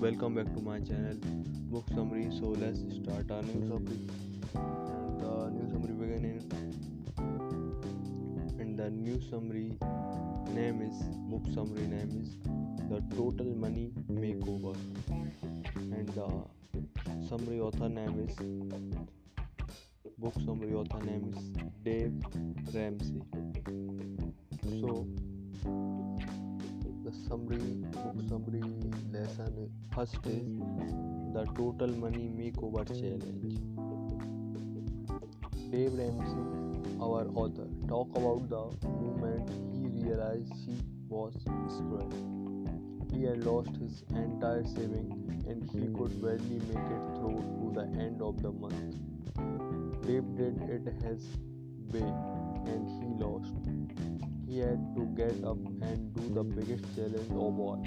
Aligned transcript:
welcome 0.00 0.34
back 0.34 0.46
to 0.54 0.60
my 0.62 0.80
channel 0.80 1.14
book 1.70 1.84
summary. 1.94 2.30
So 2.30 2.46
let's 2.46 2.78
start 3.02 3.30
our 3.30 3.42
new 3.42 3.68
summary 3.68 4.00
and 4.54 5.20
the 5.20 5.50
new 5.52 5.68
summary 5.70 5.92
beginning 5.92 6.40
and 8.58 8.78
the 8.78 8.88
new 8.88 9.20
summary 9.28 9.76
name 10.54 10.80
is 10.80 10.96
book 11.28 11.42
summary 11.52 11.86
name 11.86 12.16
is 12.22 12.38
the 12.88 13.02
total 13.14 13.54
money 13.54 13.92
makeover. 14.10 14.74
And 15.76 16.08
the 16.08 16.46
summary 17.28 17.60
author 17.60 17.90
name 17.90 18.26
is 18.26 18.34
book 20.16 20.34
summary 20.46 20.72
author 20.72 21.04
name 21.04 21.30
is 21.36 21.44
dave 21.84 22.14
ramsey. 22.74 23.20
So 24.80 25.06
summary 27.30 27.74
book 27.94 28.16
summary 28.28 28.60
lesson 29.12 29.70
first 29.94 30.26
is 30.26 30.94
the 31.34 31.44
total 31.58 31.92
money 32.04 32.24
makeover 32.38 32.82
challenge. 32.88 33.58
Dave 35.70 35.94
ramsey 36.00 36.46
our 37.08 37.22
author 37.42 37.68
talk 37.92 38.16
about 38.20 38.48
the 38.54 38.88
moment 38.88 39.48
he 39.76 39.86
realized 40.00 40.52
he 40.64 40.76
was 41.08 41.32
screwed. 41.76 42.12
He 43.12 43.22
had 43.22 43.44
lost 43.44 43.76
his 43.76 44.02
entire 44.24 44.64
saving 44.64 45.08
and 45.46 45.62
he 45.70 45.86
could 45.96 46.20
barely 46.20 46.58
make 46.72 46.90
it 46.96 47.04
through 47.14 47.38
to 47.60 47.72
the 47.78 47.86
end 48.06 48.20
of 48.20 48.42
the 48.42 48.50
month. 48.50 48.96
Dave 50.04 50.26
did 50.36 50.60
it 50.78 50.92
his 51.04 51.28
way 51.92 52.12
and 52.72 52.88
he 52.98 53.24
lost 53.24 53.54
he 54.50 54.58
had 54.58 54.80
to 54.96 55.02
get 55.16 55.44
up 55.44 55.58
and 55.88 56.12
do 56.14 56.22
the 56.34 56.42
biggest 56.42 56.84
challenge 56.96 57.30
of 57.30 57.58
all, 57.64 57.84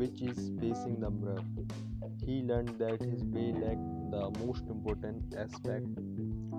which 0.00 0.22
is 0.22 0.38
facing 0.58 0.98
the 1.00 1.10
mirror. 1.10 1.42
He 2.24 2.40
learned 2.40 2.78
that 2.78 3.02
his 3.02 3.24
way 3.24 3.52
lacked 3.52 3.90
the 4.14 4.22
most 4.42 4.64
important 4.68 5.34
aspect, 5.36 5.84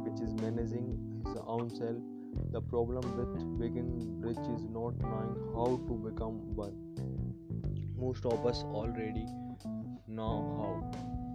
which 0.05 0.21
is 0.21 0.33
managing 0.41 0.85
his 1.25 1.35
own 1.47 1.71
self. 1.71 1.97
The 2.51 2.61
problem 2.61 3.03
with 3.17 3.59
being 3.59 4.21
rich 4.21 4.45
is 4.55 4.69
not 4.69 4.93
knowing 4.99 5.35
how 5.55 5.81
to 5.87 5.93
become 6.09 6.37
one. 6.55 6.77
Most 7.97 8.25
of 8.25 8.45
us 8.45 8.63
already 8.63 9.25
know 10.07 10.37
how. 10.59 10.91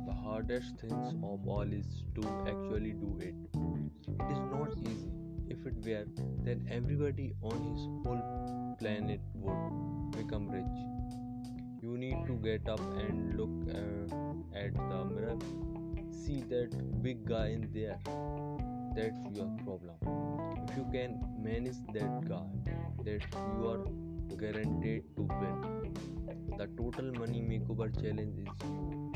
The 0.06 0.12
hardest 0.22 0.78
things 0.78 1.14
of 1.32 1.48
all 1.48 1.72
is 1.82 2.04
to 2.14 2.28
actually 2.46 2.92
do 2.92 3.18
it. 3.20 3.34
It 4.06 4.30
is 4.30 4.38
not 4.52 4.70
easy 4.88 5.16
if 5.48 5.66
it 5.66 5.74
were, 5.84 6.06
then 6.44 6.66
everybody 6.70 7.34
on 7.42 7.58
his 7.72 7.82
whole 8.04 8.76
planet 8.78 9.20
would 9.34 10.10
become 10.16 10.48
rich. 10.48 10.76
You 11.82 11.96
need 11.96 12.26
to 12.26 12.34
get 12.34 12.68
up 12.68 12.80
and 12.98 13.36
look 13.38 13.50
uh, 13.74 14.58
at 14.58 14.74
the 14.74 15.04
mirror. 15.04 15.36
See 16.10 16.42
that 16.50 17.02
big 17.02 17.24
guy 17.24 17.48
in 17.48 17.68
there. 17.72 17.98
That's 18.96 19.36
your 19.36 19.48
problem. 19.64 19.96
If 20.68 20.76
you 20.76 20.86
can 20.92 21.20
manage 21.38 21.76
that 21.92 22.28
guy, 22.28 22.46
that 23.04 23.22
you 23.34 23.68
are 23.68 23.84
guaranteed 24.36 25.04
to 25.16 25.22
win. 25.22 25.94
The 26.58 26.66
total 26.78 27.12
money 27.12 27.42
makeover 27.42 27.92
challenge 28.00 28.38
is 28.38 28.48
you. 28.64 29.12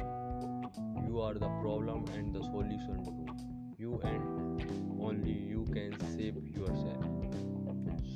You 1.08 1.20
are 1.20 1.34
the 1.34 1.48
problem 1.62 2.04
and 2.14 2.34
the 2.34 2.42
solution 2.42 3.04
too. 3.04 3.26
You 3.78 4.00
and 4.04 4.89
only 5.00 5.32
you 5.32 5.64
can 5.72 5.92
save 6.16 6.36
yourself. 6.56 7.04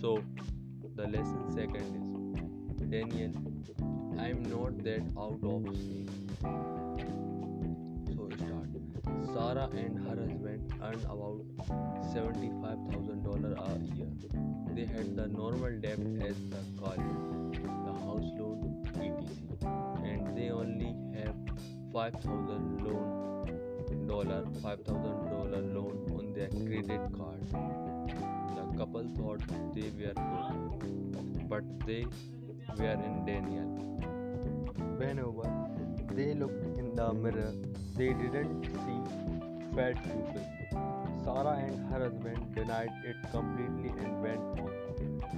So, 0.01 0.23
the 0.97 1.07
lesson 1.07 1.51
second 1.51 1.89
is 2.01 2.09
denial, 2.79 3.33
I 4.19 4.29
am 4.29 4.43
not 4.43 4.79
that 4.85 5.03
out 5.19 5.41
of 5.43 5.77
sync. 5.77 6.11
So, 8.15 8.29
start. 8.37 8.71
Sarah 9.33 9.69
and 9.73 9.99
her 10.07 10.17
husband 10.17 10.73
earn 10.83 11.01
about 11.15 11.41
$75,000 12.15 13.59
a 13.59 13.97
year. 13.97 14.13
They 14.75 14.85
had 14.85 15.17
the 15.17 15.27
normal 15.29 15.79
debt 15.81 15.99
as 16.29 16.37
the 16.51 16.63
car, 16.81 16.97
the 16.97 17.95
house 18.05 18.31
loan, 18.39 18.85
etc. 18.87 19.23
And 20.05 20.37
they 20.37 20.51
only 20.51 20.95
have 21.19 21.37
$5000 21.93 22.83
loan 22.85 23.25
dollar 24.07 24.45
5000 24.63 25.31
dollar 25.31 25.63
loan 25.75 25.97
their 26.35 26.49
credit 26.49 27.01
card. 27.17 27.41
The 28.57 28.79
couple 28.79 29.07
thought 29.17 29.41
they 29.75 29.91
were 29.99 30.15
good, 30.15 31.49
but 31.49 31.65
they 31.87 32.07
were 32.79 32.99
in 33.09 33.25
denial. 33.25 33.71
Whenever 34.99 35.49
they 36.13 36.35
looked 36.35 36.79
in 36.79 36.95
the 36.95 37.13
mirror, 37.15 37.53
they 37.97 38.13
didn't 38.13 38.65
see 38.65 39.01
fat 39.77 39.95
people. 40.03 40.45
Sarah 41.25 41.57
and 41.67 41.79
her 41.91 42.01
husband 42.05 42.55
denied 42.55 42.93
it 43.05 43.17
completely 43.31 43.91
and 44.05 44.23
went 44.23 44.41
on. 44.59 44.73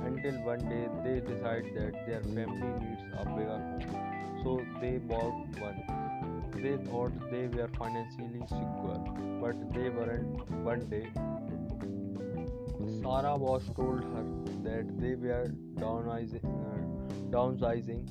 Until 0.07 0.35
one 0.45 0.65
day 0.69 0.89
they 1.05 1.21
decided 1.21 1.75
that 1.77 2.07
their 2.07 2.23
family 2.23 2.73
needs 2.81 3.03
a 3.19 3.25
bigger 3.25 3.59
home. 3.59 4.41
So 4.43 4.61
they 4.81 4.99
bought 4.99 5.35
one. 5.61 6.36
They 6.63 6.77
thought 6.79 7.13
they 7.31 7.49
were 7.49 7.69
financially 7.79 8.41
secure, 8.41 9.05
but 9.41 9.57
they 9.75 9.89
weren't. 9.91 10.51
One 10.65 10.89
day, 10.89 11.09
Sarah 13.03 13.37
was 13.37 13.63
told 13.77 14.03
her 14.05 14.25
that 14.65 14.99
they 14.99 15.15
were 15.17 15.51
downsizing. 15.75 16.45
Uh, 16.45 16.79
downsizing. 17.31 18.09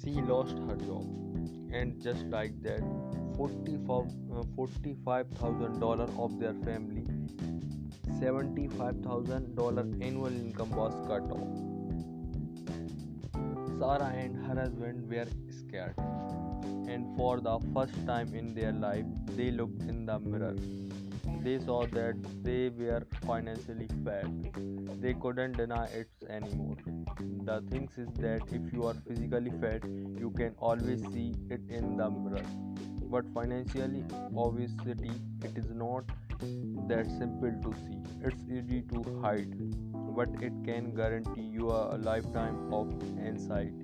She 0.00 0.10
lost 0.20 0.58
her 0.68 0.76
job, 0.76 1.06
and 1.72 2.00
just 2.02 2.24
like 2.26 2.62
that, 2.62 2.82
$45,000 3.38 5.82
uh, 5.82 6.06
of 6.22 6.38
their 6.38 6.54
family, 6.64 7.06
$75,000 8.20 10.02
annual 10.04 10.26
income 10.26 10.70
was 10.70 10.94
cut 11.06 11.22
off. 11.32 11.48
Sarah 13.78 14.12
and 14.14 14.36
her 14.46 14.54
husband 14.54 15.08
were 15.10 15.26
scared 15.50 15.94
and 16.94 17.16
for 17.16 17.40
the 17.40 17.58
first 17.74 18.00
time 18.06 18.34
in 18.40 18.54
their 18.54 18.72
life 18.72 19.06
they 19.36 19.50
looked 19.50 19.82
in 19.82 20.06
the 20.06 20.18
mirror. 20.20 20.54
They 21.44 21.58
saw 21.58 21.84
that 21.86 22.16
they 22.42 22.70
were 22.70 23.02
financially 23.26 23.88
fat. 24.04 24.28
They 25.00 25.14
couldn't 25.14 25.56
deny 25.58 25.84
it 25.86 26.08
anymore. 26.28 26.76
The 27.48 27.62
thing 27.70 27.88
is 27.96 28.08
that 28.20 28.42
if 28.58 28.72
you 28.72 28.86
are 28.86 28.94
physically 29.06 29.52
fat, 29.60 29.84
you 30.18 30.30
can 30.38 30.54
always 30.58 31.02
see 31.12 31.34
it 31.50 31.60
in 31.68 31.96
the 31.98 32.08
mirror. 32.10 32.44
But 33.14 33.26
financially, 33.34 34.04
obesity, 34.36 35.12
it 35.42 35.58
is 35.58 35.70
not 35.70 36.04
that 36.88 37.06
simple 37.18 37.52
to 37.64 37.74
see. 37.84 37.98
It's 38.22 38.42
easy 38.48 38.82
to 38.94 39.20
hide, 39.22 39.54
but 40.16 40.30
it 40.40 40.52
can 40.64 40.94
guarantee 40.94 41.48
you 41.58 41.70
a 41.70 41.98
lifetime 41.98 42.72
of 42.72 42.88
anxiety. 43.18 43.83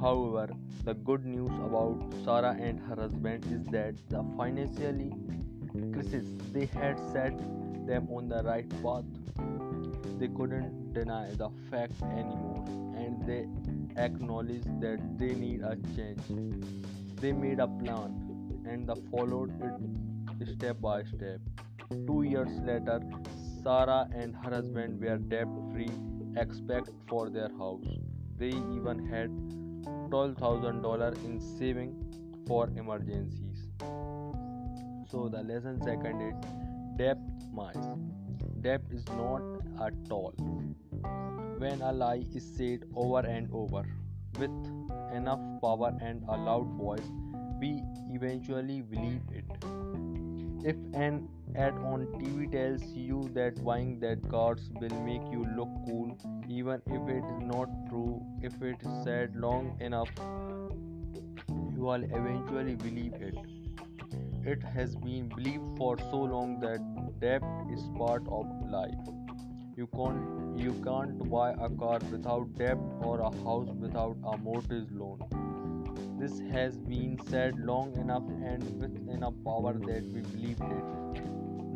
However, 0.00 0.48
the 0.84 0.94
good 0.94 1.24
news 1.24 1.50
about 1.64 1.98
Sarah 2.24 2.56
and 2.60 2.78
her 2.80 2.94
husband 2.94 3.44
is 3.52 3.64
that 3.72 3.94
the 4.08 4.24
financially 4.36 5.12
crisis 5.92 6.28
they 6.52 6.66
had 6.66 6.98
set 7.12 7.36
them 7.86 8.08
on 8.10 8.28
the 8.28 8.42
right 8.44 8.68
path. 8.82 9.04
They 10.18 10.28
couldn't 10.28 10.92
deny 10.92 11.30
the 11.32 11.50
fact 11.70 12.00
anymore 12.02 12.64
and 12.96 13.26
they 13.26 13.46
acknowledged 14.00 14.80
that 14.80 15.18
they 15.18 15.34
need 15.34 15.62
a 15.62 15.76
change. 15.96 16.22
They 17.20 17.32
made 17.32 17.58
a 17.58 17.66
plan 17.66 18.14
and 18.68 18.90
followed 19.10 19.52
it 19.60 20.48
step 20.48 20.80
by 20.80 21.02
step. 21.04 21.40
Two 22.06 22.22
years 22.22 22.60
later, 22.60 23.00
Sarah 23.64 24.08
and 24.14 24.36
her 24.36 24.50
husband 24.50 25.00
were 25.00 25.18
debt 25.18 25.48
free 25.72 25.90
except 26.36 26.90
for 27.08 27.30
their 27.30 27.48
house. 27.58 27.84
They 28.36 28.48
even 28.48 29.06
had 29.10 29.30
$12,000 30.10 31.24
in 31.24 31.40
saving 31.40 31.94
for 32.46 32.68
emergencies. 32.76 33.68
So 35.10 35.28
the 35.28 35.42
lesson 35.42 35.80
second 35.82 36.20
is 36.20 36.34
debt 36.96 37.18
myths. 37.52 37.86
Debt 38.60 38.82
is 38.90 39.06
not 39.08 39.42
at 39.86 39.94
all. 40.10 40.34
When 41.58 41.80
a 41.82 41.92
lie 41.92 42.24
is 42.34 42.44
said 42.56 42.84
over 42.94 43.20
and 43.20 43.48
over 43.52 43.84
with 44.38 44.50
enough 45.12 45.40
power 45.60 45.96
and 46.00 46.22
a 46.28 46.36
loud 46.36 46.68
voice, 46.76 47.10
we 47.60 47.82
eventually 48.10 48.82
believe 48.82 49.22
it. 49.32 49.44
If 50.64 50.76
an 50.92 51.28
ad 51.56 51.74
on 51.74 52.06
TV 52.18 52.50
tells 52.50 52.82
you 52.92 53.30
that 53.34 53.64
buying 53.64 54.00
that 54.00 54.28
cars 54.28 54.70
will 54.80 55.00
make 55.02 55.22
you 55.32 55.44
look 55.56 55.68
cool, 55.86 56.16
even 56.48 56.82
if 56.86 57.08
it 57.08 57.24
is 57.24 57.40
not 57.40 57.68
true, 57.98 58.22
if 58.42 58.62
it 58.62 58.76
is 58.86 59.04
said 59.04 59.34
long 59.34 59.76
enough, 59.80 60.10
you 61.74 61.84
will 61.84 62.04
eventually 62.04 62.74
believe 62.74 63.14
it. 63.14 63.34
It 64.44 64.62
has 64.62 64.94
been 64.96 65.28
believed 65.28 65.76
for 65.76 65.98
so 65.98 66.20
long 66.34 66.60
that 66.60 66.80
debt 67.20 67.42
is 67.72 67.88
part 67.96 68.22
of 68.28 68.46
life. 68.70 69.08
You 69.76 69.88
can't 69.94 70.58
you 70.58 70.72
can't 70.84 71.18
buy 71.30 71.50
a 71.66 71.68
car 71.82 71.98
without 72.12 72.54
debt 72.60 72.78
or 73.00 73.20
a 73.20 73.30
house 73.44 73.68
without 73.82 74.16
a 74.32 74.36
mortgage 74.36 74.88
loan. 74.92 75.20
This 76.20 76.40
has 76.52 76.78
been 76.78 77.18
said 77.28 77.60
long 77.72 77.96
enough 77.96 78.24
and 78.52 78.80
with 78.80 78.96
enough 79.16 79.34
power 79.44 79.74
that 79.74 80.08
we 80.14 80.22
believed 80.32 80.62
it. 80.62 81.22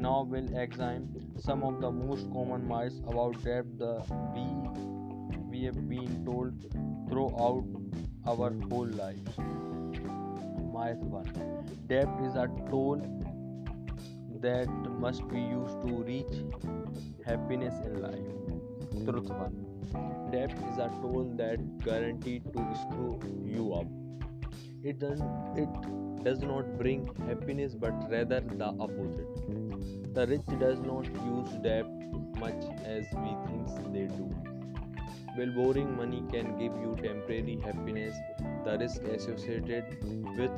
Now 0.07 0.23
we'll 0.29 0.57
examine 0.57 1.31
some 1.39 1.63
of 1.63 1.81
the 1.81 1.93
most 1.93 2.33
common 2.33 2.67
myths 2.67 2.99
about 3.07 3.45
debt 3.45 3.79
the 3.79 3.95
we, 4.35 4.92
we 5.63 5.67
have 5.67 5.89
been 5.89 6.25
told 6.27 6.55
throughout 7.09 7.65
our 8.27 8.51
whole 8.69 8.89
lives. 9.01 9.37
Myth 10.75 11.03
1 11.11 11.87
Debt 11.87 12.09
is 12.25 12.35
a 12.35 12.49
toll 12.69 13.01
that 14.41 14.67
must 15.05 15.29
be 15.29 15.39
used 15.39 15.81
to 15.87 16.03
reach 16.09 16.35
happiness 17.25 17.79
in 17.87 18.03
life. 18.03 19.07
Truth 19.07 19.31
1 19.31 20.31
Debt 20.33 20.53
is 20.73 20.79
a 20.79 20.89
toll 21.01 21.33
that 21.37 21.61
guaranteed 21.85 22.53
to 22.55 22.69
screw 22.83 23.21
you 23.47 23.73
up 23.75 23.87
it 24.83 24.99
does, 24.99 25.21
it 25.57 25.69
does 26.25 26.41
not 26.41 26.77
bring 26.77 27.09
happiness 27.29 27.77
but 27.77 27.93
rather 28.11 28.41
the 28.41 28.75
opposite. 28.81 30.13
The 30.13 30.27
rich 30.27 30.59
does 30.59 30.81
not 30.81 31.07
use 31.25 31.51
debt 31.63 31.87
much 32.41 32.65
as 32.85 33.07
we 33.13 33.37
think 33.47 33.93
they 33.93 34.07
do. 34.17 34.52
While 35.35 35.51
borrowing 35.53 35.97
money 35.97 36.23
can 36.31 36.59
give 36.59 36.75
you 36.77 36.95
temporary 37.03 37.59
happiness, 37.65 38.15
the 38.65 38.77
risk 38.79 39.03
associated 39.05 39.85
with 40.37 40.51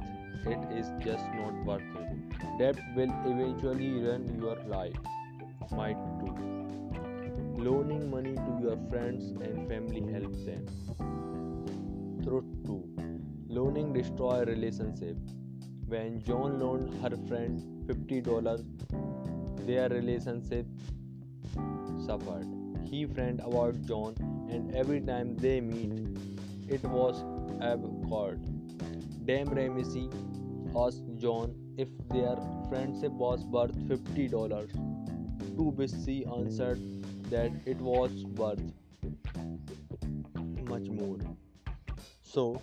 it 0.47 0.59
is 0.79 0.91
just 1.05 1.25
not 1.35 1.55
worth 1.65 1.82
it. 2.00 2.59
Debt 2.59 2.76
will 2.97 3.12
eventually 3.25 4.03
run 4.03 4.37
your 4.41 4.56
life. 4.67 4.97
Might 5.71 5.97
too. 6.19 6.35
Loaning 7.56 8.11
money 8.11 8.35
to 8.35 8.59
your 8.62 8.76
friends 8.91 9.31
and 9.43 9.69
family 9.69 10.12
helps 10.12 10.44
them. 10.44 10.67
Truth 12.25 12.67
2 12.67 12.94
Loaning 13.49 13.93
destroy 13.93 14.43
relationship. 14.43 15.17
When 15.87 16.20
John 16.25 16.59
loaned 16.59 16.93
her 17.00 17.17
friend 17.29 17.62
$50, 17.87 18.65
their 19.67 19.88
relationship 19.88 20.67
suffered. 22.05 22.49
He 22.85 23.06
friend 23.06 23.41
about 23.41 23.81
John 23.82 24.15
and 24.50 24.75
every 24.75 25.00
time 25.00 25.37
they 25.37 25.61
meet, 25.61 25.93
it 26.69 26.82
was 26.85 27.23
awkward. 27.61 28.41
Dave 29.26 29.49
Ramsey 29.49 30.08
asked 30.76 31.05
John 31.17 31.55
if 31.76 31.88
their 32.08 32.37
friendship 32.69 33.12
was 33.12 33.44
worth 33.44 33.76
$50. 33.88 34.73
To 35.56 35.62
which 35.62 35.93
answered 36.26 36.81
that 37.31 37.52
it 37.64 37.79
was 37.79 38.11
worth 38.37 38.61
much 40.69 40.88
more. 40.88 41.19
So, 42.23 42.61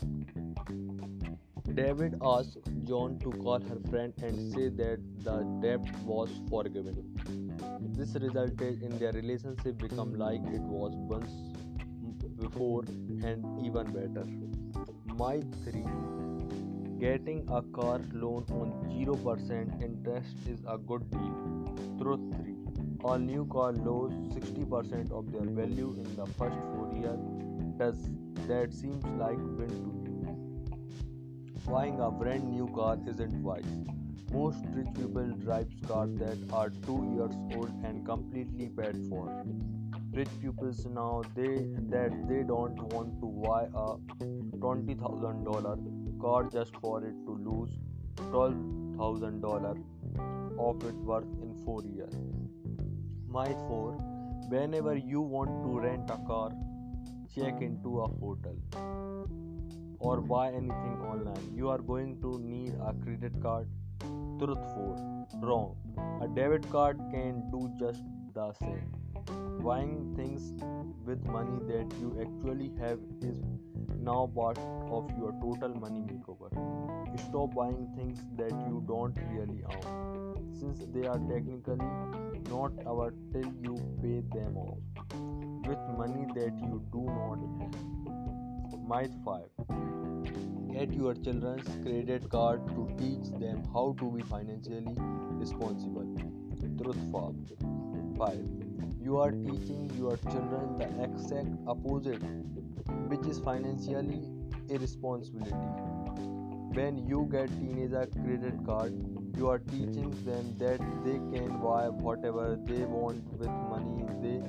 David 1.74 2.20
asked 2.22 2.58
John 2.84 3.18
to 3.20 3.32
call 3.32 3.62
her 3.62 3.80
friend 3.90 4.14
and 4.22 4.54
say 4.54 4.68
that 4.70 5.00
the 5.24 5.38
debt 5.62 6.04
was 6.04 6.30
forgiven. 6.50 6.98
This 7.98 8.16
resulted 8.16 8.82
in 8.84 8.98
their 9.00 9.14
relationship 9.14 9.78
become 9.78 10.14
like 10.16 10.42
it 10.48 10.62
was 10.62 10.92
once 10.96 11.51
before 12.42 12.84
and 13.30 13.66
even 13.66 13.92
better. 13.98 14.26
My 15.18 15.42
3 15.66 15.86
Getting 17.02 17.40
a 17.50 17.62
car 17.76 18.00
loan 18.14 18.46
on 18.52 18.74
0% 18.90 19.84
interest 19.84 20.36
is 20.48 20.60
a 20.68 20.78
good 20.78 21.10
deal. 21.12 21.36
Truth 22.00 22.26
3 22.42 22.56
All 23.04 23.18
new 23.18 23.46
car 23.56 23.72
lose 23.72 24.14
60% 24.36 25.12
of 25.12 25.32
their 25.32 25.48
value 25.60 25.96
in 26.04 26.16
the 26.16 26.28
first 26.42 26.60
4 26.76 26.92
years. 27.00 27.24
Does 27.80 28.04
that 28.48 28.74
seems 28.82 29.04
like 29.24 29.42
win 29.62 29.74
to 29.86 29.92
you? 30.10 30.36
Buying 31.66 32.00
a 32.02 32.12
brand 32.12 32.52
new 32.52 32.68
car 32.76 32.98
isn't 33.08 33.42
wise. 33.50 33.74
Most 34.32 34.64
rich 34.76 34.94
people 34.96 35.34
drive 35.46 35.74
cars 35.88 36.16
that 36.20 36.38
are 36.54 36.70
2 36.70 37.00
years 37.16 37.36
old 37.58 37.72
and 37.84 38.06
completely 38.06 38.70
paid 38.70 38.98
for. 39.10 39.26
Rich 40.14 40.30
people 40.42 40.74
now 40.94 41.22
they 41.36 41.66
that 41.90 42.12
they 42.28 42.44
don't 42.44 42.82
want 42.94 43.20
to 43.22 43.28
buy 43.44 43.64
a 43.64 43.98
$20,000 44.58 46.22
car 46.22 46.44
just 46.52 46.76
for 46.82 47.04
it 47.04 47.16
to 47.26 47.32
lose 47.50 47.78
$12,000 48.16 49.84
of 50.60 50.84
its 50.84 50.98
worth 51.12 51.32
in 51.42 51.54
4 51.64 51.84
years. 51.84 52.14
My 53.28 53.48
4 53.70 53.94
Whenever 54.50 54.96
you 54.98 55.22
want 55.22 55.64
to 55.64 55.80
rent 55.80 56.10
a 56.10 56.18
car, 56.28 56.52
check 57.34 57.62
into 57.62 58.02
a 58.02 58.08
hotel 58.08 58.58
or 60.00 60.20
buy 60.20 60.48
anything 60.50 60.98
online. 61.12 61.54
You 61.56 61.70
are 61.70 61.78
going 61.78 62.20
to 62.22 62.38
need 62.40 62.74
a 62.86 62.94
credit 63.06 63.42
card. 63.42 63.68
Truth 64.40 64.66
4 64.76 65.28
Wrong. 65.42 65.76
A 66.22 66.28
debit 66.28 66.70
card 66.70 67.00
can 67.14 67.50
do 67.50 67.72
just 67.80 68.04
the 68.34 68.52
same. 68.60 69.01
Buying 69.64 70.14
things 70.16 70.54
with 71.06 71.24
money 71.26 71.60
that 71.68 71.94
you 72.00 72.18
actually 72.22 72.72
have 72.80 73.00
is 73.22 73.42
now 74.00 74.32
part 74.36 74.58
of 74.58 75.12
your 75.18 75.32
total 75.42 75.76
money 75.76 76.02
makeover. 76.02 76.50
Stop 77.20 77.54
buying 77.56 77.88
things 77.96 78.20
that 78.38 78.52
you 78.68 78.84
don't 78.88 79.18
really 79.32 79.64
own, 79.64 80.56
since 80.60 80.86
they 80.94 81.08
are 81.08 81.20
technically 81.20 81.78
not 82.50 82.72
ours 82.88 83.14
till 83.32 83.52
you 83.62 83.76
pay 84.02 84.22
them 84.36 84.58
off 84.58 84.80
with 85.68 85.80
money 85.98 86.26
that 86.36 86.58
you 86.60 86.82
do 86.92 87.04
not 87.20 87.40
have. 87.60 87.92
Myth 88.90 89.16
5 89.24 89.72
Get 90.74 90.94
your 90.94 91.14
children's 91.14 91.70
credit 91.84 92.30
card 92.30 92.66
to 92.68 92.90
teach 92.98 93.30
them 93.40 93.64
how 93.74 93.96
to 94.00 94.12
be 94.12 94.24
financially 94.24 94.96
responsible. 95.38 96.08
Truth 96.82 96.98
5. 97.12 98.61
You 99.02 99.18
are 99.18 99.32
teaching 99.32 99.92
your 99.98 100.18
children 100.18 100.78
the 100.78 100.88
exact 101.04 101.50
opposite, 101.68 102.22
which 103.12 103.26
is 103.28 103.40
financially 103.40 104.22
irresponsibility. 104.70 105.56
When 106.74 107.06
you 107.08 107.28
get 107.32 107.50
teenager 107.50 108.08
credit 108.08 108.66
card, 108.66 108.94
you 109.36 109.50
are 109.50 109.60
teaching 109.60 110.12
them 110.26 110.56
that 110.60 110.80
they 111.04 111.20
can 111.38 111.60
buy 111.60 111.90
whatever 111.90 112.58
they 112.66 112.84
want 112.84 113.24
with 113.38 113.50
money 113.50 114.06
they 114.22 114.42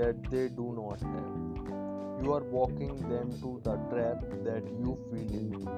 that 0.00 0.30
they 0.30 0.48
do 0.48 0.72
not 0.76 1.00
have 1.00 1.46
you 2.22 2.32
are 2.32 2.44
walking 2.44 2.96
them 3.08 3.30
to 3.40 3.60
the 3.62 3.76
trap 3.90 4.22
that 4.42 4.64
you 4.80 4.98
feel 5.10 5.30
into. 5.38 5.68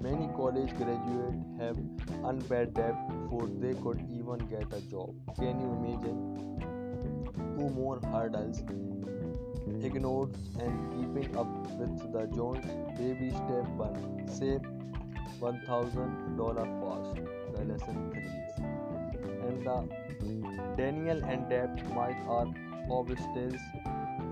Many 0.00 0.28
college 0.36 0.74
graduates 0.76 1.44
have 1.58 1.76
unpaid 2.24 2.74
debt 2.74 2.96
before 3.08 3.48
they 3.58 3.74
could 3.82 4.00
even 4.10 4.38
get 4.48 4.72
a 4.72 4.80
job. 4.82 5.14
Can 5.36 5.60
you 5.60 5.72
imagine? 5.72 6.57
Two 7.58 7.68
more 7.70 7.98
hurdles 8.12 8.62
ignored 9.82 10.30
and 10.60 10.74
keeping 10.92 11.36
up 11.36 11.48
with 11.76 12.12
the 12.12 12.26
Jones. 12.34 12.64
Baby 12.96 13.30
step 13.30 13.66
one 13.80 14.28
save 14.28 14.60
$1000 15.40 15.66
fast. 16.82 17.14
The 17.56 17.64
lesson 17.64 17.96
three. 18.12 18.30
And 19.48 19.66
the 19.66 19.78
denial 20.76 21.20
and 21.24 21.48
Deb 21.48 21.70
might 21.94 22.20
are 22.28 22.46
obstacles 22.90 23.62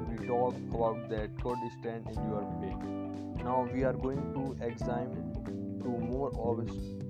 We 0.09 0.16
talk 0.28 0.54
about 0.73 1.09
that 1.11 1.30
could 1.42 1.59
stand 1.80 2.06
in 2.09 2.21
your 2.30 2.45
way. 2.61 2.75
Now 3.42 3.68
we 3.73 3.83
are 3.83 3.92
going 3.92 4.23
to 4.35 4.42
examine 4.64 5.35
two 5.83 5.99
more 5.99 6.30
obstacles. 6.45 7.06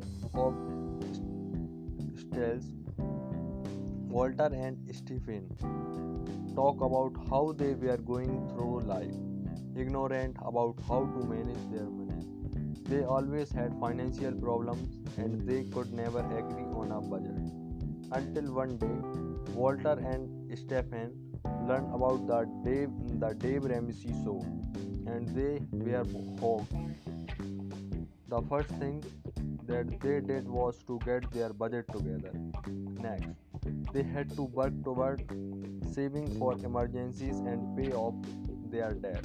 Walter 4.17 4.49
and 4.65 4.79
Stephen 4.99 5.43
talk 6.59 6.81
about 6.87 7.17
how 7.31 7.53
they 7.53 7.75
were 7.75 7.99
going 7.99 8.49
through 8.49 8.81
life, 8.91 9.17
ignorant 9.77 10.37
about 10.51 10.79
how 10.89 11.01
to 11.15 11.25
manage 11.33 11.65
their 11.71 11.91
money. 11.97 12.25
They 12.89 13.03
always 13.05 13.53
had 13.53 13.75
financial 13.79 14.33
problems 14.33 14.89
and 15.19 15.47
they 15.47 15.65
could 15.65 15.93
never 15.93 16.21
agree 16.39 16.65
on 16.83 16.93
a 16.93 17.01
budget. 17.03 17.53
Until 18.11 18.55
one 18.55 18.79
day, 18.79 18.97
Walter 19.53 19.99
and 20.13 20.59
Stephen 20.59 21.13
learned 21.69 21.95
about 21.95 22.27
the 22.27 22.41
Dave, 22.65 22.91
the 23.21 23.35
Dave 23.35 23.65
Ramsey 23.65 24.15
show, 24.25 24.41
and 25.07 25.29
they 25.37 25.61
were 25.73 26.05
hooked. 26.41 26.73
The 28.29 28.41
first 28.49 28.71
thing 28.81 29.05
that 29.67 30.01
they 30.01 30.21
did 30.21 30.49
was 30.49 30.79
to 30.87 30.99
get 31.05 31.31
their 31.33 31.53
budget 31.53 31.87
together. 31.93 32.33
Next, 33.07 33.46
they 33.93 34.03
had 34.03 34.35
to 34.37 34.43
work 34.43 34.73
toward 34.85 35.23
saving 35.93 36.27
for 36.39 36.53
emergencies 36.65 37.39
and 37.39 37.77
pay 37.77 37.93
off 37.93 38.15
their 38.71 38.93
debt. 38.95 39.25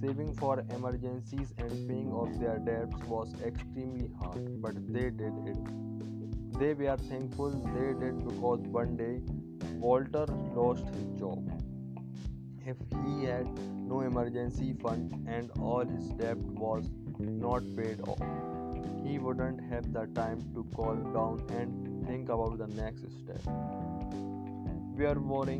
Saving 0.00 0.34
for 0.34 0.64
emergencies 0.74 1.52
and 1.58 1.70
paying 1.88 2.12
off 2.12 2.28
their 2.40 2.58
debts 2.58 2.96
was 3.06 3.34
extremely 3.44 4.10
hard, 4.20 4.62
but 4.62 4.74
they 4.92 5.10
did 5.10 5.34
it. 5.46 5.58
They 6.58 6.74
were 6.74 6.96
thankful 6.96 7.50
they 7.50 7.94
did 8.04 8.24
because 8.24 8.60
one 8.78 8.96
day 8.96 9.20
Walter 9.74 10.26
lost 10.54 10.84
his 10.88 11.20
job. 11.20 11.62
If 12.66 12.76
he 13.04 13.24
had 13.24 13.46
no 13.88 14.00
emergency 14.00 14.74
fund 14.82 15.12
and 15.28 15.50
all 15.60 15.84
his 15.84 16.08
debt 16.10 16.36
was 16.36 16.90
not 17.18 17.62
paid 17.76 18.00
off, 18.00 18.22
he 19.04 19.18
wouldn't 19.18 19.60
have 19.70 19.92
the 19.92 20.06
time 20.14 20.42
to 20.54 20.66
calm 20.76 21.12
down 21.12 21.46
and 21.50 21.87
think 22.08 22.30
about 22.30 22.56
the 22.56 22.66
next 22.68 23.02
step. 23.20 23.42
We 24.96 25.04
are 25.04 25.20
born 25.30 25.50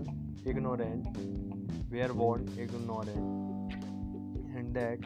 ignorant. 0.47 1.19
We 1.91 2.01
are 2.01 2.15
born 2.21 2.49
ignorant, 2.59 3.75
and 4.57 4.75
that 4.79 4.99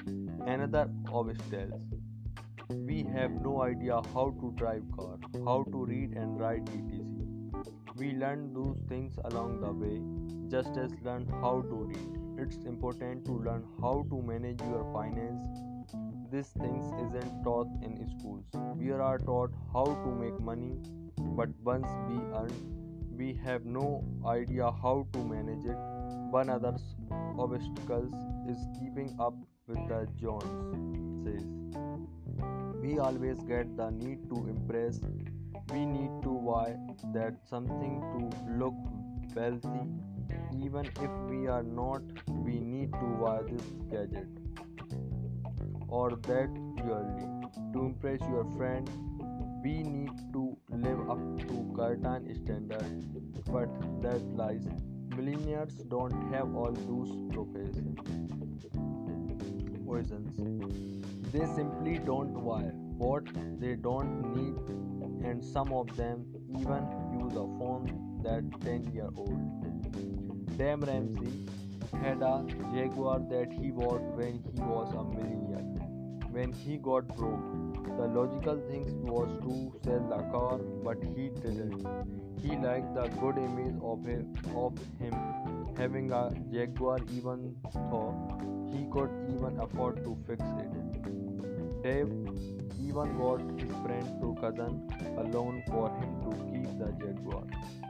another 0.46 0.84
obstacle. 1.12 1.80
We 2.68 3.02
have 3.16 3.32
no 3.48 3.62
idea 3.62 4.00
how 4.14 4.26
to 4.42 4.52
drive 4.62 4.84
car, 4.96 5.18
how 5.48 5.58
to 5.72 5.84
read 5.84 6.16
and 6.22 6.40
write 6.40 6.70
etc. 6.76 7.64
We 7.96 8.12
learn 8.22 8.46
those 8.54 8.78
things 8.88 9.18
along 9.24 9.60
the 9.66 9.72
way, 9.82 9.98
just 10.56 10.78
as 10.86 10.96
learn 11.10 11.26
how 11.42 11.56
to 11.72 11.82
read. 11.90 12.46
It's 12.46 12.64
important 12.76 13.26
to 13.26 13.32
learn 13.50 13.68
how 13.80 14.06
to 14.10 14.22
manage 14.32 14.60
your 14.60 14.88
finance 14.92 15.62
these 16.32 16.48
things 16.58 16.86
isn't 17.06 17.44
taught 17.44 17.68
in 17.82 18.08
schools. 18.18 18.46
We 18.76 18.90
are 18.90 19.18
taught 19.18 19.52
how 19.74 19.84
to 19.84 20.10
make 20.20 20.40
money, 20.40 20.78
but 21.36 21.48
once 21.62 21.88
we 22.08 22.16
earn, 22.34 22.52
we 23.16 23.32
have 23.44 23.64
no 23.64 24.04
idea 24.26 24.70
how 24.82 25.06
to 25.12 25.18
manage 25.18 25.64
it. 25.64 25.76
One 26.30 26.48
other 26.48 26.74
obstacle 27.38 28.08
is 28.48 28.58
keeping 28.78 29.16
up 29.20 29.34
with 29.66 29.88
the 29.88 30.06
Jones 30.20 30.92
says. 31.24 31.44
We 32.82 32.98
always 32.98 33.38
get 33.40 33.76
the 33.76 33.90
need 33.90 34.28
to 34.30 34.36
impress. 34.48 35.00
We 35.72 35.86
need 35.86 36.10
to 36.22 36.38
buy 36.46 36.76
that 37.14 37.34
something 37.48 38.00
to 38.12 38.52
look 38.58 38.74
wealthy. 39.34 39.86
Even 40.60 40.86
if 40.86 41.10
we 41.28 41.46
are 41.46 41.62
not, 41.62 42.02
we 42.28 42.58
need 42.58 42.92
to 42.92 43.06
buy 43.20 43.42
this 43.42 43.62
gadget 43.90 44.26
or 45.88 46.10
that 46.10 46.50
jewelry. 46.78 47.28
To 47.74 47.84
impress 47.86 48.20
your 48.20 48.44
friend, 48.56 48.90
we 49.62 49.82
need 49.82 50.10
to 50.32 50.51
live 50.72 51.10
up 51.10 51.18
to 51.40 51.74
certain 51.76 52.34
standards, 52.42 53.04
but 53.50 53.68
that 54.02 54.22
lies. 54.36 54.66
Millionaires 55.16 55.74
don't 55.94 56.32
have 56.32 56.54
all 56.54 56.72
those 56.72 57.12
professions. 57.32 57.98
Poisons. 59.86 61.32
They 61.32 61.46
simply 61.54 61.98
don't 61.98 62.32
wire 62.32 62.72
what 62.96 63.24
they 63.60 63.74
don't 63.74 64.34
need, 64.36 64.56
and 65.28 65.44
some 65.44 65.72
of 65.72 65.94
them 65.96 66.24
even 66.48 66.86
use 67.20 67.32
a 67.32 67.46
phone 67.58 68.20
that 68.22 68.60
10 68.62 68.92
year 68.92 69.10
old. 69.16 70.56
Dave 70.56 70.82
Ramsey 70.82 71.46
had 72.00 72.22
a 72.22 72.44
Jaguar 72.74 73.20
that 73.30 73.52
he 73.52 73.70
bought 73.70 74.02
when 74.16 74.42
he 74.54 74.60
was 74.60 74.92
a 74.94 75.04
millionaire 75.04 75.42
when 76.32 76.50
he 76.50 76.78
got 76.78 77.06
broke. 77.14 77.71
The 77.84 78.06
logical 78.06 78.58
thing 78.68 78.84
was 79.06 79.28
to 79.42 79.80
sell 79.84 80.08
the 80.08 80.22
car, 80.32 80.58
but 80.84 81.02
he 81.02 81.28
didn't. 81.28 81.86
He 82.40 82.56
liked 82.56 82.94
the 82.94 83.08
good 83.20 83.38
image 83.38 83.76
of 83.82 84.04
him, 84.04 84.34
of 84.56 84.78
him 84.98 85.14
having 85.76 86.12
a 86.12 86.30
Jaguar, 86.52 86.98
even 87.12 87.56
though 87.90 88.14
he 88.72 88.86
could 88.90 89.10
even 89.34 89.58
afford 89.60 90.02
to 90.04 90.16
fix 90.26 90.42
it. 90.64 91.82
Dave 91.82 92.12
even 92.80 93.16
got 93.18 93.40
his 93.60 93.72
friend 93.84 94.20
to 94.20 94.36
cousin 94.40 94.88
a 95.18 95.24
loan 95.36 95.62
for 95.68 95.90
him 95.98 96.12
to 96.24 96.36
keep 96.50 96.78
the 96.78 96.90
Jaguar. 97.00 97.44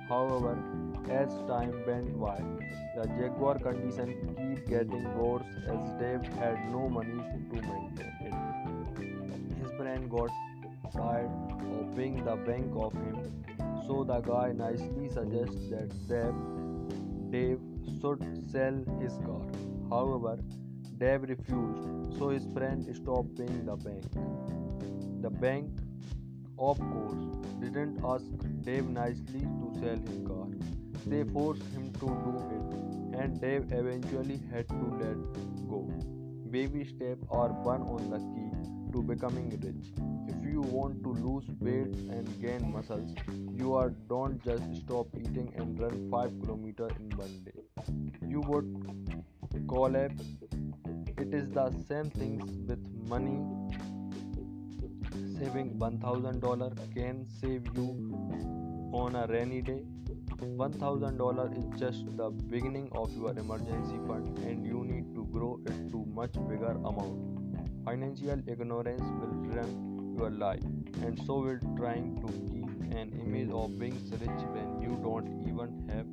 However, 0.09 0.57
as 1.11 1.33
time 1.49 1.75
went 1.87 2.19
by, 2.21 2.41
the 2.97 3.07
Jaguar 3.19 3.59
condition 3.59 4.15
kept 4.37 4.69
getting 4.69 5.05
worse 5.19 5.55
as 5.69 5.93
Dave 6.01 6.27
had 6.39 6.71
no 6.71 6.89
money 6.89 7.21
to 7.51 7.61
maintain 7.63 8.12
friend 10.03 10.11
got 10.11 10.93
tired 10.93 11.31
of 11.81 11.97
being 11.97 12.25
the 12.25 12.37
bank 12.37 12.73
of 12.77 12.93
him, 12.93 13.45
so 13.87 14.05
the 14.05 14.21
guy 14.21 14.53
nicely 14.53 15.09
suggests 15.09 15.69
that 16.09 16.35
Dave, 17.31 17.61
should 18.01 18.23
sell 18.51 18.75
his 19.01 19.17
car. 19.25 19.43
However, 19.91 20.39
Dave 20.99 21.23
refused, 21.23 22.19
so 22.19 22.29
his 22.31 22.47
friend 22.55 22.85
stopped 22.95 23.37
paying 23.37 23.67
the 23.67 23.77
bank. 23.77 24.05
The 25.23 25.31
bank, 25.31 25.71
of 26.59 26.79
course, 26.79 27.25
didn't 27.61 28.01
ask 28.05 28.25
Dave 28.63 28.89
nicely 28.89 29.41
to 29.41 29.73
sell 29.81 29.99
his 30.09 30.27
car. 30.27 30.49
They 31.07 31.25
forced 31.25 31.63
him 31.75 31.93
to 31.95 32.07
do 32.27 32.35
it, 32.57 33.21
and 33.21 33.41
Dave 33.41 33.73
eventually 33.73 34.41
had 34.51 34.69
to 34.69 34.85
let 35.01 35.69
go. 35.69 35.83
Baby 36.51 36.85
steps 36.85 37.25
are 37.31 37.49
one 37.49 37.83
on 37.83 38.11
the 38.11 38.19
key 38.19 38.52
to 38.93 39.03
becoming 39.03 39.49
rich. 39.63 39.87
If 40.29 40.45
you 40.45 40.61
want 40.61 41.03
to 41.05 41.11
lose 41.13 41.45
weight 41.61 41.95
and 42.17 42.29
gain 42.41 42.73
muscles, 42.73 43.15
you 43.55 43.75
are 43.75 43.91
don't 44.09 44.43
just 44.45 44.65
stop 44.83 45.07
eating 45.19 45.53
and 45.57 45.81
run 45.81 46.09
5 46.11 46.31
km 46.43 46.91
in 47.01 47.11
one 47.17 47.35
day. 47.45 47.61
You 48.27 48.41
would 48.41 49.67
collapse. 49.69 50.23
It 51.19 51.35
is 51.35 51.49
the 51.51 51.71
same 51.89 52.11
things 52.11 52.45
with 52.69 52.85
money. 53.09 53.39
Saving 55.39 55.79
$1000 55.79 56.95
can 56.95 57.27
save 57.41 57.67
you 57.77 57.89
on 58.93 59.17
a 59.17 59.27
rainy 59.27 59.63
day 59.63 59.83
$1000 60.43 61.59
is 61.59 61.81
just 61.81 62.05
the 62.17 62.31
beginning 62.31 62.89
of 62.93 63.15
your 63.17 63.31
emergency 63.31 63.99
fund 64.07 64.39
and 64.39 64.67
you 64.67 64.85
need 64.85 65.15
to 65.15 65.25
grow 65.33 65.61
it 65.67 65.91
to 65.91 66.05
much 66.07 66.33
bigger 66.49 66.73
amount. 66.73 67.42
Financial 67.85 68.39
ignorance 68.47 69.03
will 69.21 69.35
ruin 69.51 70.17
your 70.17 70.31
life 70.31 70.63
and 71.03 71.21
so 71.27 71.39
will 71.41 71.59
trying 71.77 72.15
to 72.21 72.29
keep 72.49 72.97
an 72.97 73.11
image 73.25 73.51
of 73.51 73.77
being 73.79 73.99
rich 74.21 74.43
when 74.57 74.81
you 74.81 74.97
don't 75.03 75.27
even 75.49 75.73
have 75.89 76.07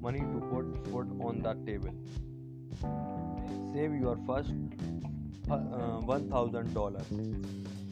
money 0.00 0.20
to 0.20 0.40
put 0.52 0.64
food 0.86 1.12
on 1.20 1.42
the 1.42 1.54
table. 1.66 1.92
Save 3.74 3.94
your 3.94 4.16
first 4.26 4.54
uh, 5.50 6.00
$1000 6.00 7.10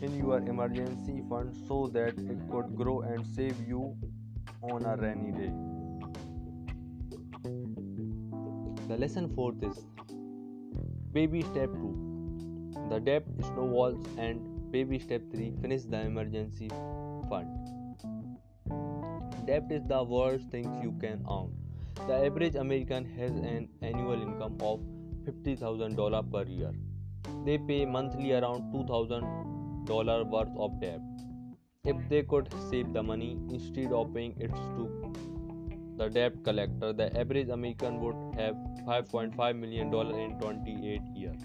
in 0.03 0.17
your 0.17 0.39
emergency 0.39 1.23
fund 1.29 1.55
so 1.69 1.89
that 1.89 2.19
it 2.19 2.39
could 2.51 2.75
grow 2.75 3.01
and 3.03 3.27
save 3.27 3.57
you 3.69 3.95
on 4.63 4.85
a 4.87 4.97
rainy 4.97 5.33
day. 5.33 5.53
The 8.89 8.97
lesson 8.97 9.35
fourth 9.35 9.63
is 9.63 9.85
baby 11.13 11.43
step 11.43 11.71
2 11.73 12.10
the 12.91 12.99
debt 12.99 13.25
snowballs 13.49 14.07
and 14.19 14.47
baby 14.73 14.99
step 14.99 15.23
3 15.33 15.53
finish 15.63 15.83
the 15.85 16.01
emergency 16.01 16.69
fund. 17.29 17.49
Debt 19.47 19.71
is 19.71 19.85
the 19.93 20.03
worst 20.03 20.49
thing 20.51 20.67
you 20.83 20.93
can 21.01 21.23
own. 21.27 21.53
The 22.09 22.17
average 22.27 22.57
american 22.63 23.05
has 23.19 23.31
an 23.53 23.69
annual 23.83 24.23
income 24.27 24.57
of 24.61 24.81
$50000 25.27 26.33
per 26.33 26.43
year. 26.45 26.73
They 27.45 27.59
pay 27.59 27.85
monthly 27.85 28.33
around 28.33 28.73
$2000 28.73 30.31
worth 30.35 30.57
of 30.57 30.81
debt. 30.81 31.01
If 31.85 31.97
they 32.09 32.23
could 32.23 32.53
save 32.71 32.93
the 32.93 33.03
money 33.03 33.39
instead 33.51 33.93
of 33.93 34.13
paying 34.15 34.35
it 34.39 34.55
to 34.55 35.13
the 35.97 36.09
debt 36.09 36.43
collector, 36.45 36.93
the 36.93 37.09
average 37.19 37.49
American 37.49 38.01
would 38.01 38.17
have 38.41 38.55
5.5 38.87 39.59
million 39.59 39.91
dollars 39.91 40.17
in 40.17 40.39
28 40.41 41.03
years, 41.15 41.41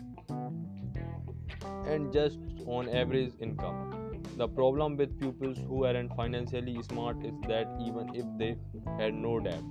and 1.88 2.12
just 2.12 2.40
on 2.66 2.90
average 2.90 3.34
income. 3.40 4.22
The 4.38 4.48
problem 4.48 4.98
with 4.98 5.20
pupils 5.20 5.58
who 5.58 5.86
aren't 5.86 6.16
financially 6.16 6.82
smart 6.84 7.24
is 7.26 7.34
that 7.48 7.68
even 7.80 8.14
if 8.14 8.26
they 8.38 8.58
had 8.98 9.14
no 9.14 9.40
debt, 9.40 9.64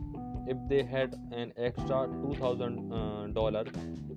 if 0.47 0.57
they 0.69 0.83
had 0.83 1.15
an 1.33 1.53
extra 1.57 2.07
$2000 2.09 3.67
uh, 3.67 3.71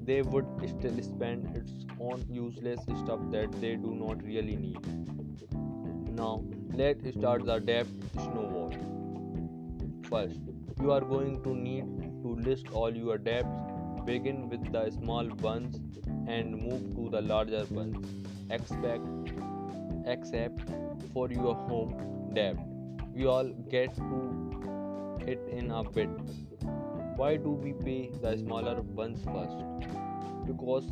they 0.03 0.21
would 0.21 0.45
still 0.67 1.01
spend 1.01 1.55
it 1.55 1.69
on 1.99 2.25
useless 2.29 2.79
stuff 3.03 3.19
that 3.31 3.51
they 3.61 3.75
do 3.75 3.93
not 3.95 4.21
really 4.23 4.55
need 4.55 4.77
now 6.17 6.43
let's 6.73 7.09
start 7.13 7.45
the 7.45 7.59
debt 7.59 7.87
snowball 8.13 8.73
first 10.09 10.39
you 10.81 10.91
are 10.91 11.01
going 11.01 11.41
to 11.43 11.55
need 11.55 11.85
to 12.21 12.35
list 12.47 12.67
all 12.71 12.95
your 12.95 13.17
debts. 13.17 13.76
Begin 14.07 14.47
with 14.47 14.71
the 14.71 14.89
small 14.89 15.27
ones 15.41 15.75
and 16.33 16.55
move 16.55 16.83
to 16.95 17.09
the 17.09 17.21
larger 17.21 17.65
ones. 17.71 17.97
Expect, 18.49 19.03
except 20.05 20.61
for 21.13 21.29
your 21.29 21.55
home 21.55 22.31
debt. 22.33 22.55
We 23.13 23.25
all 23.25 23.49
get 23.69 23.93
to 23.95 25.17
it 25.27 25.41
in 25.51 25.71
a 25.71 25.83
bit. 25.83 26.07
Why 27.17 27.35
do 27.35 27.49
we 27.49 27.73
pay 27.73 28.09
the 28.21 28.37
smaller 28.37 28.79
ones 29.01 29.19
first? 29.25 29.57
Because 30.45 30.89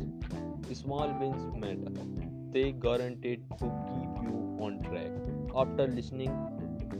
the 0.68 0.74
small 0.74 1.08
wins 1.18 1.56
matter. 1.56 1.94
They 2.52 2.72
guaranteed 2.72 3.48
to 3.58 3.72
keep 3.88 4.12
you 4.26 4.58
on 4.60 4.82
track. 4.82 5.10
After 5.64 5.86
listening 5.86 6.36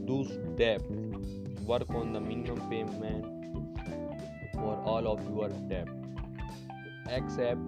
those 0.07 0.33
debts 0.57 0.85
work 1.67 1.91
on 1.91 2.15
the 2.15 2.21
minimum 2.21 2.71
payment 2.71 3.27
for 4.55 4.81
all 4.87 5.07
of 5.07 5.23
your 5.29 5.51
debt 5.69 5.89
except 7.11 7.61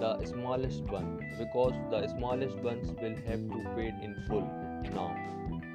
the 0.00 0.24
smallest 0.24 0.82
one 0.84 1.20
because 1.38 1.74
the 1.90 2.06
smallest 2.08 2.56
ones 2.58 2.90
will 3.00 3.16
have 3.26 3.48
to 3.48 3.64
pay 3.76 3.88
in 4.02 4.16
full 4.26 4.48
now. 4.94 5.16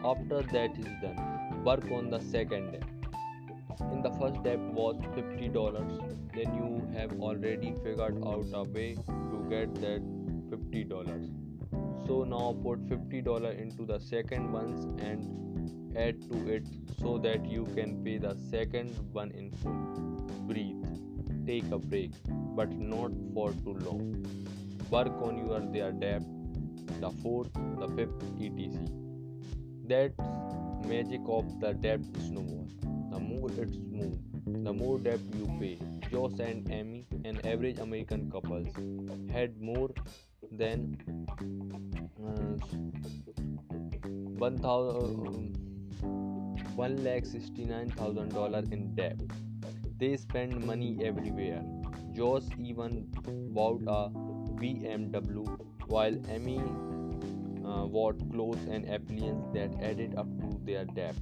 After 0.03 0.41
that 0.41 0.77
is 0.77 0.85
done. 1.01 1.63
Work 1.63 1.91
on 1.91 2.09
the 2.09 2.19
second. 2.19 2.71
Debt 2.73 2.83
in 3.91 4.01
the 4.01 4.11
first 4.11 4.41
debt 4.43 4.59
was 4.59 4.95
$50 5.15 6.15
then 6.33 6.53
you 6.55 6.87
have 6.97 7.11
already 7.19 7.73
figured 7.83 8.21
out 8.25 8.45
a 8.53 8.63
way 8.63 8.95
to 8.95 9.45
get 9.49 9.73
that 9.75 10.01
$50 10.49 12.07
so 12.07 12.23
now 12.23 12.55
put 12.63 12.85
$50 12.87 13.59
into 13.59 13.85
the 13.85 13.99
second 13.99 14.51
ones 14.51 14.85
and 15.01 15.97
add 15.97 16.21
to 16.29 16.53
it 16.53 16.67
so 16.99 17.17
that 17.17 17.45
you 17.45 17.65
can 17.75 18.03
pay 18.03 18.17
the 18.17 18.35
second 18.49 18.95
one 19.11 19.31
in 19.31 19.51
full. 19.51 19.73
Breathe 20.47 20.83
take 21.45 21.71
a 21.71 21.79
break 21.79 22.11
but 22.55 22.71
not 22.71 23.11
for 23.33 23.51
too 23.51 23.75
long. 23.87 24.25
Work 24.89 25.21
on 25.21 25.37
your 25.37 25.59
their 25.71 25.91
debt. 25.91 26.23
The 26.99 27.11
fourth 27.23 27.53
the 27.53 27.87
fifth 27.95 28.23
etc. 28.39 28.85
That's 29.87 30.19
magic 30.87 31.21
of 31.27 31.59
the 31.59 31.73
debt 31.73 32.01
snowball. 32.27 32.67
The 33.11 33.19
more 33.19 33.49
it's 33.49 33.77
moved 33.91 34.63
the 34.65 34.73
more 34.73 34.99
debt 34.99 35.19
you 35.33 35.47
pay. 35.59 35.77
Josh 36.11 36.39
and 36.39 36.69
amy 36.71 37.05
an 37.25 37.39
average 37.45 37.79
american 37.79 38.29
couple 38.31 38.65
had 39.31 39.59
more 39.59 39.89
than 40.51 40.97
uh, 42.23 42.55
1 46.75 47.03
lakh 47.03 47.25
69 47.25 47.89
thousand 47.91 48.29
dollar 48.33 48.63
in 48.71 48.93
debt 48.95 49.19
they 49.97 50.15
spend 50.17 50.65
money 50.65 50.97
everywhere 51.03 51.63
josh 52.13 52.43
even 52.59 53.07
bought 53.53 53.81
a 53.87 54.09
BMW, 54.55 55.45
while 55.87 56.15
Amy 56.29 56.59
uh, 57.65 57.85
bought 57.85 58.17
clothes 58.31 58.63
and 58.69 58.89
appliances 58.89 59.43
that 59.53 59.83
added 59.83 60.15
up 60.15 60.27
to 60.39 60.59
their 60.63 60.85
debt. 60.85 61.15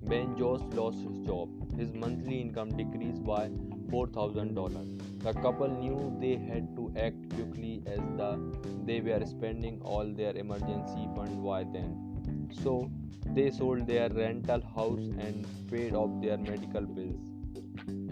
When 0.00 0.38
Josh 0.38 0.60
lost 0.74 0.98
his 0.98 1.18
job, 1.26 1.48
his 1.76 1.92
monthly 1.92 2.40
income 2.40 2.70
decreased 2.76 3.24
by 3.24 3.48
$4,000. 3.90 5.22
The 5.22 5.32
couple 5.34 5.68
knew 5.68 6.16
they 6.20 6.36
had 6.36 6.74
to 6.76 6.92
act 6.96 7.34
quickly 7.34 7.82
as 7.86 7.98
the, 8.16 8.38
they 8.84 9.00
were 9.00 9.24
spending 9.26 9.80
all 9.82 10.04
their 10.06 10.36
emergency 10.36 11.08
fund 11.16 11.44
by 11.44 11.64
then. 11.64 12.48
So 12.62 12.90
they 13.26 13.50
sold 13.50 13.86
their 13.86 14.08
rental 14.08 14.62
house 14.74 15.10
and 15.18 15.46
paid 15.70 15.94
off 15.94 16.22
their 16.22 16.38
medical 16.38 16.82
bills, 16.82 17.28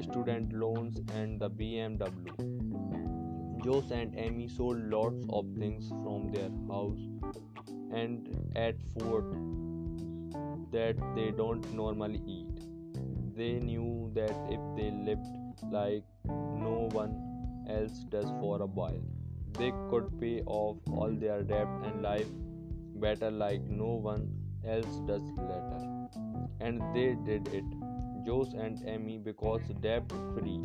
student 0.02 0.52
loans, 0.52 1.00
and 1.14 1.40
the 1.40 1.50
BMW. 1.50 2.66
Josh 3.64 3.90
and 3.90 4.14
Amy 4.16 4.48
sold 4.48 4.78
lots 4.90 5.24
of 5.30 5.46
things 5.58 5.88
from 5.88 6.30
their 6.32 6.50
house 6.68 7.00
and 7.92 8.28
ate 8.54 8.80
food 8.98 9.24
that 10.72 10.96
they 11.14 11.30
don't 11.30 11.72
normally 11.74 12.22
eat. 12.26 12.60
They 13.36 13.54
knew 13.60 14.10
that 14.14 14.36
if 14.48 14.60
they 14.76 14.90
lived 14.90 15.26
like 15.72 16.04
no 16.26 16.88
one 16.92 17.14
else 17.68 18.04
does 18.08 18.30
for 18.40 18.62
a 18.62 18.66
while, 18.66 19.02
they 19.58 19.72
could 19.90 20.20
pay 20.20 20.42
off 20.46 20.76
all 20.92 21.10
their 21.10 21.42
debt 21.42 21.68
and 21.84 22.02
life 22.02 22.28
better 22.96 23.30
like 23.30 23.62
no 23.62 23.92
one 24.08 24.28
else 24.66 25.00
does 25.06 25.22
later. 25.36 25.82
And 26.60 26.80
they 26.94 27.14
did 27.24 27.48
it, 27.48 27.64
Josh 28.26 28.52
and 28.54 28.82
Amy, 28.86 29.18
because 29.18 29.62
debt 29.80 30.10
free, 30.34 30.60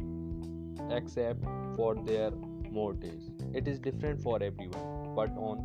except 0.89 1.44
for 1.75 1.96
their 1.96 2.32
mortgage 2.72 3.24
it 3.53 3.68
is 3.68 3.80
different 3.80 4.22
for 4.22 4.41
everyone 4.41 5.13
but 5.15 5.30
on 5.47 5.58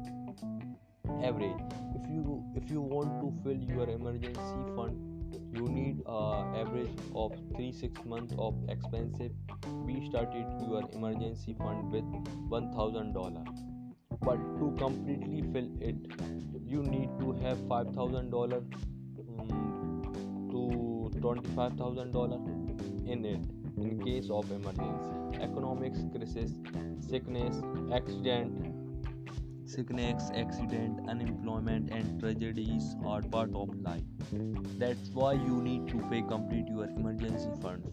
average 1.24 1.60
if 1.94 2.08
you 2.10 2.42
if 2.60 2.70
you 2.70 2.80
want 2.80 3.20
to 3.20 3.32
fill 3.42 3.60
your 3.74 3.88
emergency 3.88 4.62
fund 4.76 5.16
you 5.54 5.68
need 5.68 6.02
an 6.06 6.56
average 6.62 6.90
of 7.14 7.32
3 7.54 7.72
6 7.72 8.04
months 8.04 8.34
of 8.38 8.54
expensive. 8.68 9.32
We 9.86 10.06
started 10.08 10.46
your 10.68 10.82
emergency 10.92 11.54
fund 11.58 11.90
with 11.90 12.04
$1000 12.50 13.46
but 14.22 14.38
to 14.58 14.74
completely 14.78 15.42
fill 15.52 15.70
it 15.80 15.96
you 16.66 16.82
need 16.82 17.08
to 17.20 17.32
have 17.44 17.58
$5000 17.58 18.54
um, 19.38 19.48
to 20.50 20.95
$25000 21.20 23.08
in 23.08 23.24
it 23.24 23.40
in 23.76 24.02
case 24.04 24.30
of 24.30 24.50
emergency. 24.50 25.42
Economics 25.42 26.00
crisis 26.14 26.52
sickness 27.08 27.62
accident 27.92 28.74
sickness 29.66 30.30
accident 30.34 31.08
unemployment 31.10 31.92
and 31.92 32.20
tragedies 32.20 32.94
are 33.04 33.20
part 33.22 33.50
of 33.54 33.74
life. 33.80 34.02
That's 34.78 35.10
why 35.10 35.32
you 35.32 35.60
need 35.62 35.88
to 35.88 35.98
pay 36.10 36.22
complete 36.22 36.68
your 36.68 36.84
emergency 36.84 37.50
funds. 37.60 37.88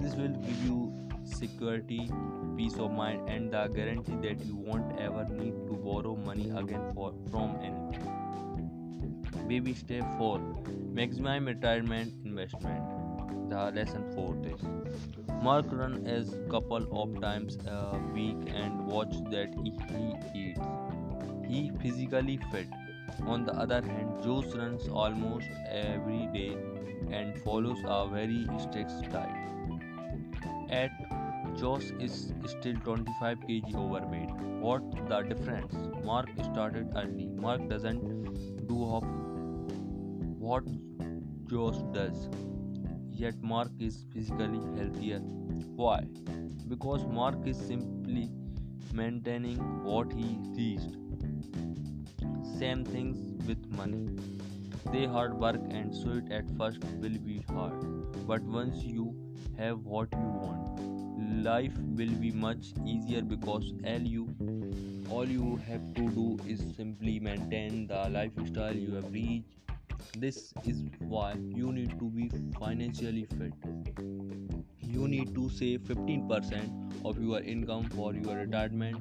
This 0.00 0.14
will 0.14 0.36
give 0.46 0.64
you 0.64 1.08
security 1.24 2.10
peace 2.56 2.76
of 2.76 2.92
mind 2.92 3.28
and 3.28 3.50
the 3.50 3.66
guarantee 3.68 4.16
that 4.28 4.44
you 4.44 4.56
won't 4.56 5.00
ever 5.00 5.24
need 5.28 5.54
to 5.66 5.72
borrow 5.72 6.16
money 6.16 6.50
again 6.56 6.92
for, 6.94 7.12
from 7.30 7.58
anyone. 7.62 8.02
Baby 9.48 9.74
step 9.74 10.04
4 10.18 10.40
maximum 10.96 11.46
retirement 11.46 12.12
investment 12.24 12.96
the 13.50 13.70
lesson 13.78 14.04
for 14.14 14.34
this. 14.42 14.60
Mark 15.42 15.66
run 15.70 16.06
as 16.06 16.34
couple 16.50 16.86
of 17.00 17.20
times 17.20 17.58
uh, 17.68 17.96
a 17.96 17.98
week 18.14 18.36
and 18.62 18.86
watch 18.86 19.14
that 19.30 19.54
he 19.62 19.72
eats. 20.34 20.60
He 21.48 21.70
physically 21.82 22.38
fit. 22.50 22.66
On 23.26 23.44
the 23.44 23.52
other 23.52 23.82
hand, 23.82 24.22
Josh 24.24 24.46
runs 24.54 24.88
almost 24.88 25.46
every 25.70 26.28
day 26.32 26.56
and 27.10 27.38
follows 27.42 27.78
a 27.84 28.08
very 28.08 28.46
strict 28.58 28.90
diet. 29.12 29.36
At 30.70 30.90
Josh 31.58 31.92
is 32.00 32.32
still 32.46 32.76
25 32.84 33.38
kg 33.40 33.74
overweight. 33.74 34.30
What 34.66 34.82
the 35.08 35.22
difference? 35.22 35.74
Mark 36.04 36.28
started 36.42 36.88
early. 36.96 37.26
Mark 37.26 37.68
doesn't 37.68 38.66
do 38.66 38.84
of 38.96 39.25
what 40.46 40.66
Josh 41.50 41.78
does 41.94 42.18
yet 43.20 43.38
Mark 43.42 43.70
is 43.80 44.04
physically 44.12 44.60
healthier. 44.76 45.18
Why? 45.78 46.04
Because 46.68 47.04
Mark 47.06 47.46
is 47.46 47.58
simply 47.58 48.30
maintaining 48.92 49.58
what 49.84 50.12
he 50.12 50.38
reached. 50.58 50.94
Same 52.58 52.84
things 52.84 53.18
with 53.48 53.66
money. 53.80 54.06
They 54.92 55.06
hard 55.06 55.34
work 55.34 55.60
and 55.70 55.92
it 56.12 56.32
at 56.32 56.56
first 56.56 56.84
will 57.00 57.18
be 57.30 57.42
hard. 57.50 57.82
But 58.28 58.42
once 58.42 58.84
you 58.84 59.08
have 59.58 59.80
what 59.80 60.12
you 60.12 60.30
want, 60.44 61.44
life 61.44 61.76
will 62.00 62.16
be 62.26 62.30
much 62.30 62.72
easier 62.84 63.22
because 63.22 63.72
all 63.84 64.08
you 64.14 64.24
all 65.10 65.36
you 65.36 65.56
have 65.66 65.92
to 65.94 66.08
do 66.22 66.38
is 66.46 66.64
simply 66.76 67.18
maintain 67.18 67.86
the 67.88 68.08
lifestyle 68.20 68.84
you 68.86 68.94
have 68.94 69.12
reached 69.12 69.65
this 70.18 70.52
is 70.64 70.82
why 71.00 71.34
you 71.54 71.72
need 71.72 71.98
to 71.98 72.10
be 72.10 72.30
financially 72.58 73.26
fit. 73.38 73.52
You 74.80 75.08
need 75.08 75.34
to 75.34 75.48
save 75.50 75.80
15% 75.82 77.04
of 77.04 77.20
your 77.22 77.40
income 77.40 77.84
for 77.90 78.14
your 78.14 78.36
retirement 78.36 78.98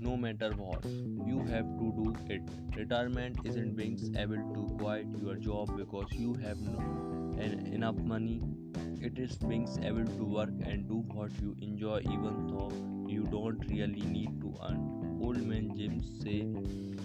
no 0.00 0.16
matter 0.16 0.50
what. 0.52 0.84
You 0.84 1.38
have 1.50 1.66
to 1.78 1.92
do 1.98 2.14
it. 2.28 2.42
Retirement 2.76 3.38
isn't 3.44 3.76
being 3.76 3.98
able 4.18 4.42
to 4.56 4.76
quit 4.78 5.06
your 5.22 5.36
job 5.36 5.76
because 5.76 6.12
you 6.12 6.34
have 6.34 6.60
no, 6.60 6.80
enough 7.72 7.96
money. 7.96 8.42
It 9.00 9.18
is 9.18 9.36
being 9.36 9.68
able 9.82 10.04
to 10.04 10.24
work 10.24 10.50
and 10.64 10.88
do 10.88 11.04
what 11.18 11.30
you 11.40 11.56
enjoy 11.60 12.00
even 12.00 12.46
though 12.48 12.70
you 13.08 13.24
don't 13.24 13.58
really 13.68 14.02
need 14.16 14.40
to 14.40 14.54
earn. 14.68 15.18
Old 15.20 15.42
man 15.42 15.74
Jim 15.76 16.02
say 16.02 16.42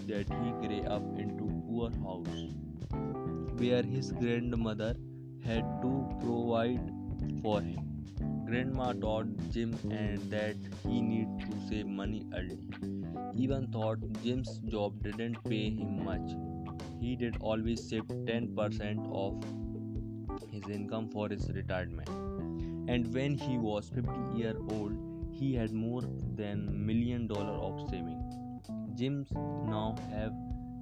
that 0.06 0.26
he 0.42 0.50
grew 0.66 0.82
up 0.86 1.02
into 1.18 1.44
poor 1.66 1.90
house 2.02 2.52
where 2.92 3.82
his 3.82 4.12
grandmother 4.12 4.94
had 5.44 5.64
to 5.82 5.92
provide 6.20 6.80
for 7.42 7.60
him. 7.60 7.90
Grandma 8.46 8.92
taught 8.92 9.26
Jim 9.50 9.74
and 9.90 10.18
that 10.30 10.56
he 10.82 11.00
needed 11.00 11.50
to 11.50 11.68
save 11.68 11.86
money 11.86 12.26
early. 12.34 12.58
Even 13.34 13.68
thought 13.68 13.98
Jim's 14.22 14.58
job 14.68 15.02
didn't 15.02 15.42
pay 15.44 15.70
him 15.70 16.04
much. 16.04 16.32
He 17.00 17.14
did 17.16 17.36
always 17.40 17.88
save 17.88 18.04
10% 18.04 19.06
of 19.12 19.42
his 20.50 20.68
income 20.68 21.08
for 21.08 21.28
his 21.28 21.48
retirement. 21.50 22.08
And 22.88 23.14
when 23.14 23.38
he 23.38 23.56
was 23.56 23.88
50 23.90 24.10
years 24.36 24.56
old, 24.70 24.96
he 25.32 25.54
had 25.54 25.72
more 25.72 26.02
than 26.36 26.86
million 26.86 27.26
dollar 27.26 27.56
of 27.68 27.88
saving. 27.88 28.20
Jim 28.96 29.24
now 29.66 29.94
have 30.10 30.32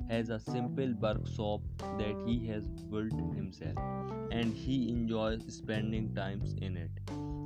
has 0.08 0.30
a 0.30 0.38
simple 0.40 0.92
workshop 1.00 1.60
that 1.98 2.16
he 2.26 2.46
has 2.46 2.66
built 2.90 3.12
himself 3.34 3.76
and 4.30 4.54
he 4.54 4.90
enjoys 4.90 5.42
spending 5.48 6.14
times 6.14 6.54
in 6.60 6.76
it. 6.76 6.90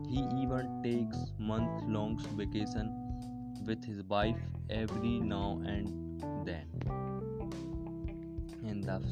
He 0.08 0.20
even 0.42 0.82
takes 0.82 1.32
month 1.38 1.84
long 1.86 2.18
vacation 2.36 2.92
with 3.66 3.84
his 3.84 4.02
wife 4.04 4.36
every 4.70 5.20
now 5.20 5.60
and 5.64 6.20
then. 6.46 6.66
And 8.64 8.84
the 8.84 9.02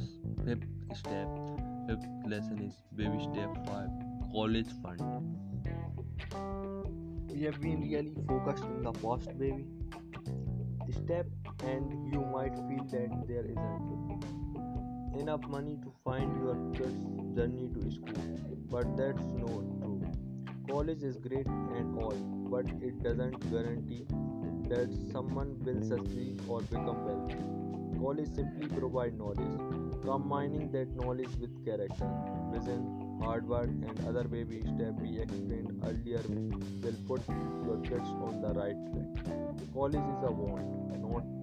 fifth 0.44 0.66
step, 0.98 1.28
fifth 1.88 2.06
lesson 2.26 2.62
is 2.66 2.74
baby 2.94 3.18
step 3.32 3.54
5 3.66 3.88
college 4.32 4.68
fund. 4.82 5.00
We 7.28 7.42
have 7.42 7.60
been 7.60 7.80
really 7.80 8.14
focused 8.28 8.64
in 8.64 8.82
the 8.82 8.92
past, 8.92 9.38
baby. 9.38 9.64
Step, 10.90 11.26
and 11.64 12.12
you 12.12 12.20
might 12.32 12.54
feel 12.68 12.84
that 12.90 13.26
there 13.28 13.44
isn't 13.44 14.24
enough 15.20 15.46
money 15.48 15.76
to 15.82 15.92
find 16.04 16.36
your 16.42 16.56
kids' 16.72 17.36
journey 17.36 17.68
to 17.74 17.90
school, 17.90 18.38
but 18.70 18.96
that's 18.96 19.26
not 19.34 19.64
true. 19.80 20.02
College 20.68 21.02
is 21.02 21.16
great 21.16 21.46
and 21.46 21.98
all, 21.98 22.14
but 22.50 22.66
it 22.80 23.02
doesn't 23.02 23.38
guarantee 23.50 24.06
that 24.68 24.88
someone 25.12 25.58
will 25.64 25.82
succeed 25.82 26.40
or 26.48 26.62
become 26.62 27.04
wealthy. 27.04 27.42
College 28.00 28.28
simply 28.34 28.68
provide 28.68 29.18
knowledge. 29.18 29.60
Combining 30.04 30.70
that 30.72 30.88
knowledge 30.96 31.34
with 31.40 31.64
character, 31.64 32.10
vision, 32.52 33.18
hard 33.22 33.46
work, 33.46 33.68
and 33.68 34.06
other 34.08 34.24
baby 34.24 34.60
steps 34.62 35.00
we 35.02 35.20
explained 35.20 35.82
earlier 35.84 36.22
will 36.82 36.96
put 37.06 37.20
your 37.66 37.78
kids 37.82 38.08
on 38.08 38.40
the 38.40 38.48
right 38.54 38.78
track. 38.94 39.34
College 39.74 40.08
is 40.14 40.24
a 40.24 40.30
want, 40.30 41.02
not 41.02 41.39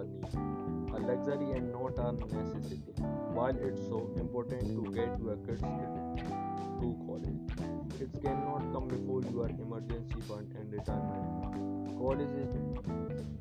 a 0.00 0.58
a 0.94 0.98
luxury 1.00 1.52
and 1.52 1.72
not 1.72 1.98
a 1.98 2.12
necessity. 2.12 2.80
While 3.36 3.56
it's 3.56 3.80
so 3.88 4.10
important 4.16 4.62
to 4.74 4.92
get 4.92 5.18
your 5.20 5.36
kids 5.46 5.60
to 5.60 6.88
college, 7.06 7.42
it 8.00 8.22
cannot 8.22 8.72
come 8.72 8.88
before 8.88 9.22
your 9.22 9.48
emergency 9.48 10.20
fund 10.26 10.54
and 10.58 10.72
retirement. 10.72 11.98
College 11.98 12.34
is 12.44 12.54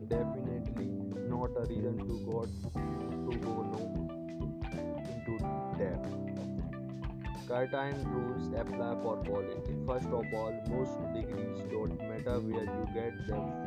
definitely 0.10 0.92
not 1.30 1.52
a 1.58 1.66
reason 1.70 1.98
to 2.00 2.16
go 2.26 2.46
to 2.46 3.38
go 3.38 3.54
no 3.72 3.82
into 5.14 5.34
debt. 5.78 6.04
Certain 7.48 7.96
rules 8.12 8.48
apply 8.48 8.96
for 9.02 9.24
college. 9.24 9.70
First 9.86 10.08
of 10.08 10.26
all, 10.34 10.54
most 10.68 10.98
degrees 11.14 11.62
don't 11.72 11.98
matter 12.10 12.40
where 12.40 12.66
you 12.66 12.88
get 12.94 13.28
them. 13.28 13.67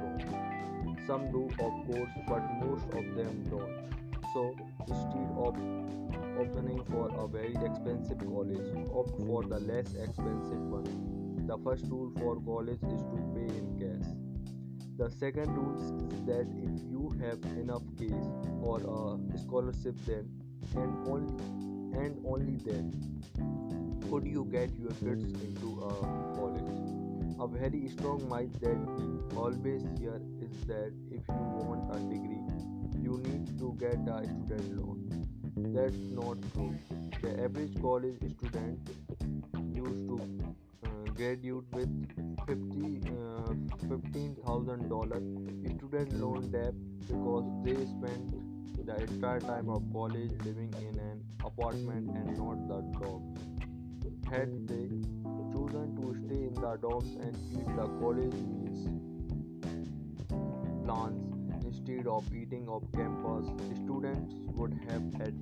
Some 1.07 1.31
do, 1.33 1.49
of 1.61 1.75
course, 1.87 2.11
but 2.29 2.43
most 2.65 2.85
of 2.87 3.05
them 3.17 3.45
don't. 3.51 3.91
So, 4.33 4.55
instead 4.87 5.29
of 5.37 5.55
opting 6.41 6.87
for 6.91 7.11
a 7.19 7.27
very 7.29 7.55
expensive 7.55 8.19
college, 8.19 8.69
opt 8.95 9.17
for 9.27 9.43
the 9.43 9.61
less 9.61 9.95
expensive 9.95 10.63
one. 10.77 11.47
The 11.47 11.59
first 11.59 11.85
rule 11.89 12.13
for 12.19 12.41
college 12.41 12.83
is 12.83 13.03
to 13.13 13.19
pay 13.35 13.51
in 13.59 13.77
cash. 13.79 14.09
The 14.97 15.11
second 15.11 15.55
rule 15.57 15.77
is 16.13 16.25
that 16.27 16.47
if 16.63 16.83
you 16.91 17.11
have 17.21 17.43
enough 17.59 17.83
cash 17.99 18.29
or 18.63 18.79
a 18.79 19.39
scholarship, 19.39 19.97
then 20.07 20.29
and 20.77 21.09
only 21.09 21.43
and 21.99 22.25
only 22.25 22.57
then 22.65 22.93
could 24.09 24.27
you 24.27 24.45
get 24.51 24.71
your 24.79 24.93
kids 24.93 25.25
into 25.43 25.81
a 25.83 26.37
college. 26.37 27.00
A 27.41 27.47
very 27.49 27.89
strong 27.89 28.29
myth 28.29 28.53
that 28.61 28.77
always 29.35 29.83
hear 29.99 30.21
is 30.43 30.67
that 30.67 30.93
if 31.11 31.23
you 31.27 31.47
want 31.69 31.89
a 31.91 31.99
degree, 32.01 32.45
you 33.03 33.17
need 33.25 33.59
to 33.59 33.75
get 33.81 33.97
a 34.15 34.25
student 34.25 34.77
loan. 34.77 34.99
That's 35.75 35.97
not 36.19 36.37
true. 36.53 36.75
The 37.23 37.43
average 37.45 37.81
college 37.81 38.19
student 38.37 38.91
used 39.75 40.07
to 40.09 40.21
uh, 40.85 41.13
graduate 41.15 41.65
with 41.73 41.89
50, 42.47 43.09
uh, 43.09 43.55
$15,000 43.89 45.77
student 45.79 46.21
loan 46.21 46.51
debt 46.51 46.75
because 47.09 47.47
they 47.65 47.87
spent 47.87 48.35
the 48.85 48.97
entire 49.01 49.41
time 49.41 49.71
of 49.71 49.83
college 49.95 50.33
living 50.45 50.75
in 50.79 50.99
an 50.99 51.25
apartment 51.43 52.11
and 52.11 52.37
not 52.37 52.69
the 52.69 52.83
dorms. 52.99 53.39
Had 54.31 54.69
they 54.69 54.89
stay 56.31 56.43
in 56.47 56.55
the 56.55 56.77
dorms 56.83 57.13
and 57.27 57.37
eat 57.53 57.67
the 57.77 57.87
college 58.01 58.35
meals 58.57 58.83
plans 60.85 61.65
instead 61.65 62.07
of 62.07 62.25
eating 62.35 62.69
off 62.69 62.83
campus, 62.95 63.47
students 63.85 64.35
would 64.55 64.75
have 64.89 65.03
at 65.21 65.35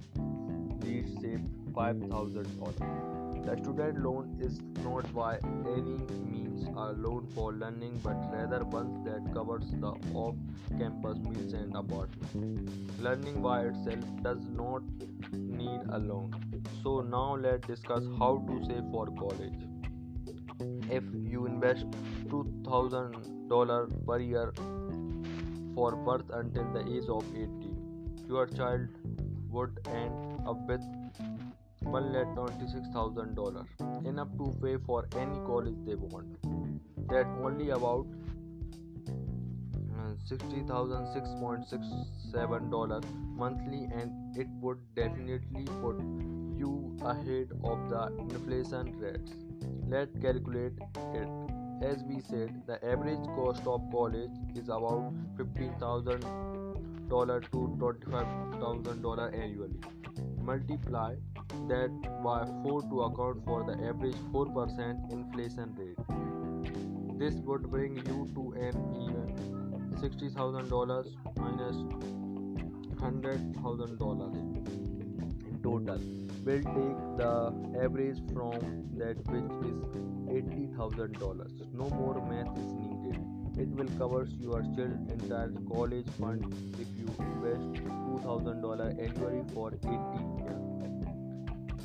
least 0.85 1.21
saved 1.21 1.47
$5,000. 1.73 3.45
The 3.45 3.57
student 3.63 4.03
loan 4.03 4.39
is 4.41 4.61
not 4.85 5.13
by 5.15 5.37
any 5.77 5.99
means 6.33 6.67
a 6.77 6.93
loan 6.93 7.27
for 7.35 7.53
learning 7.53 8.01
but 8.03 8.17
rather 8.33 8.65
one 8.65 9.05
that 9.05 9.33
covers 9.33 9.71
the 9.73 9.93
off-campus 10.15 11.19
meals 11.19 11.53
and 11.53 11.77
apartment. 11.77 13.01
Learning 13.01 13.41
by 13.43 13.63
itself 13.63 14.05
does 14.23 14.45
not 14.51 14.83
need 15.33 15.81
a 15.91 15.99
loan. 15.99 16.35
So 16.83 17.01
now 17.01 17.37
let's 17.37 17.67
discuss 17.67 18.05
how 18.19 18.45
to 18.49 18.65
save 18.67 18.85
for 18.91 19.07
college. 19.07 19.68
If 20.91 21.05
you 21.13 21.45
invest 21.45 21.85
$2000 22.29 24.07
per 24.07 24.19
year 24.21 24.55
for 25.75 25.95
birth 25.97 26.31
until 26.33 26.65
the 26.73 26.81
age 26.81 27.07
of 27.09 27.27
18, 27.35 28.25
your 28.27 28.47
child 28.47 28.89
would 29.51 29.79
end 29.87 30.15
up 30.47 30.57
with 30.67 30.81
$1,26,000 31.85 34.07
enough 34.07 34.29
to 34.39 34.57
pay 34.63 34.79
for 34.87 35.07
any 35.15 35.39
college 35.47 35.77
they 35.87 35.95
want. 35.95 36.39
That 37.09 37.27
only 37.43 37.69
about 37.69 38.07
uh, 39.99 40.15
$60,006.67 40.31 43.05
monthly 43.37 43.89
and 43.93 44.11
it 44.39 44.49
would 44.63 44.79
definitely 44.95 45.67
put 45.83 45.99
you 46.57 46.97
ahead 47.03 47.51
of 47.63 47.91
the 47.91 48.07
inflation 48.19 48.99
rates. 48.99 49.48
Let's 49.89 50.17
calculate 50.21 50.73
it. 51.15 51.29
As 51.81 52.03
we 52.03 52.21
said, 52.21 52.63
the 52.67 52.85
average 52.85 53.25
cost 53.37 53.67
of 53.67 53.81
college 53.93 54.31
is 54.55 54.69
about 54.69 55.13
$15,000 55.37 56.21
to 57.53 57.77
$25,000 57.79 59.35
annually. 59.35 59.81
Multiply 60.43 61.15
that 61.69 61.91
by 62.25 62.45
4 62.63 62.83
to 62.83 63.03
account 63.03 63.45
for 63.45 63.63
the 63.65 63.75
average 63.87 64.17
4% 64.33 65.13
inflation 65.13 65.75
rate. 65.79 65.99
This 67.19 67.35
would 67.45 67.71
bring 67.71 67.97
you 67.97 68.29
to 68.35 68.53
an 68.53 68.75
even 69.05 69.29
$60,000 70.01 71.07
minus 71.37 71.77
$100,000 72.97 74.35
in 75.47 75.59
total. 75.63 76.01
We'll 76.45 76.63
take 76.63 76.99
the 77.19 77.53
average 77.83 78.19
from 78.33 78.61
that 78.97 79.17
which 79.29 79.53
is 79.69 79.79
$80,000. 80.29 81.73
No 81.75 81.91
more 81.91 82.21
math 82.27 82.57
is 82.57 82.73
needed. 82.75 83.21
It 83.59 83.69
will 83.69 83.89
cover 83.99 84.27
your 84.39 84.63
child's 84.77 85.13
entire 85.13 85.53
college 85.69 86.07
fund 86.19 86.45
if 86.79 86.89
you 86.97 87.09
invest 87.19 87.85
$2,000 87.85 88.99
annually 88.99 89.45
for 89.53 89.73
80 89.75 89.89
years. 89.89 90.69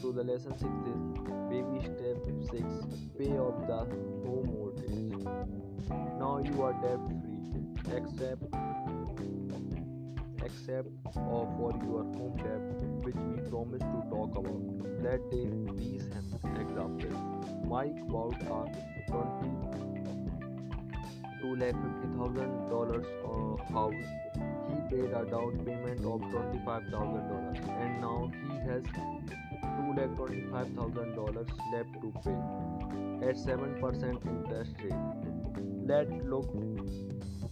So 0.01 0.11
the 0.11 0.23
lesson 0.23 0.53
6 0.57 0.63
is 0.63 1.01
baby 1.49 1.79
step 1.81 2.17
6 2.51 2.63
pay 3.17 3.37
off 3.37 3.67
the 3.67 3.77
home 4.25 4.49
mortgage. 4.53 5.23
Now 6.19 6.39
you 6.43 6.61
are 6.61 6.73
debt 6.73 6.99
free 7.07 7.97
except 7.97 8.43
except 10.45 10.87
for 11.13 11.73
your 11.83 12.03
home 12.03 12.37
debt 12.37 12.61
which 13.03 13.15
we 13.15 13.41
promised 13.49 13.85
to 13.85 14.03
talk 14.09 14.35
about. 14.37 14.61
Let's 15.03 15.23
take 15.31 15.77
these 15.77 16.03
examples. 16.61 17.13
Mike 17.65 18.07
bought 18.07 18.41
a 18.41 18.65
22 19.11 21.55
lakh 21.55 21.75
fifty 21.83 22.07
thousand 22.17 22.51
dollars 22.69 23.05
house. 23.71 24.03
He 24.69 24.75
paid 24.89 25.11
a 25.11 25.25
down 25.25 25.59
payment 25.65 25.99
of 26.05 26.21
twenty 26.31 26.59
five 26.65 26.83
thousand 26.91 27.27
dollars 27.27 27.57
and 27.79 28.01
now 28.01 28.31
he 28.33 28.57
has 28.69 28.83
two 28.83 29.93
lakh 29.97 30.15
twenty 30.15 30.41
five 30.51 30.67
thousand 30.77 31.15
dollars 31.15 31.47
left 31.73 31.93
to 32.01 32.13
pay 32.23 32.39
at 33.29 33.37
seven 33.37 33.75
percent 33.81 34.19
interest 34.25 34.73
rate. 34.83 34.93
Let's 35.85 36.11
look 36.23 36.49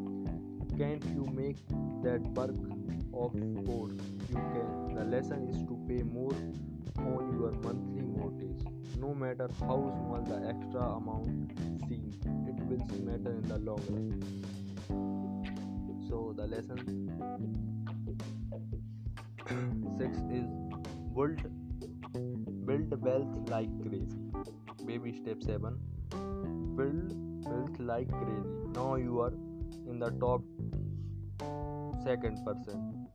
Can't 0.80 1.04
you 1.14 1.26
make 1.34 1.58
that 2.02 2.22
work? 2.32 2.56
Of 3.12 3.32
course, 3.66 3.92
you 4.30 4.36
can. 4.36 4.94
The 4.94 5.04
lesson 5.04 5.46
is 5.50 5.58
to 5.68 5.76
pay 5.86 6.02
more 6.02 6.32
on 6.96 7.38
your 7.38 7.50
monthly 7.64 8.00
mortgage. 8.00 8.64
No 8.98 9.12
matter 9.14 9.50
how 9.58 9.76
small 9.98 10.24
the 10.26 10.38
extra 10.48 10.80
amount 10.80 11.52
seems, 11.86 12.16
it 12.48 12.58
will 12.64 12.78
matter 13.04 13.32
in 13.32 13.46
the 13.46 13.58
long 13.58 13.82
run. 13.90 14.22
So, 16.08 16.32
the 16.34 16.46
lesson 16.46 16.80
6 19.98 20.16
is 20.32 20.48
build, 21.14 21.44
build 22.64 23.02
wealth 23.02 23.50
like 23.50 23.68
crazy. 23.82 24.22
Baby 24.86 25.12
step 25.12 25.42
7 25.42 25.78
build 26.76 27.12
wealth 27.44 27.78
like 27.78 28.08
crazy. 28.08 28.56
Now 28.74 28.94
you 28.94 29.20
are 29.20 29.32
in 29.90 29.98
the 29.98 30.10
top 30.20 30.42
second 32.04 32.38
percent. 32.44 33.08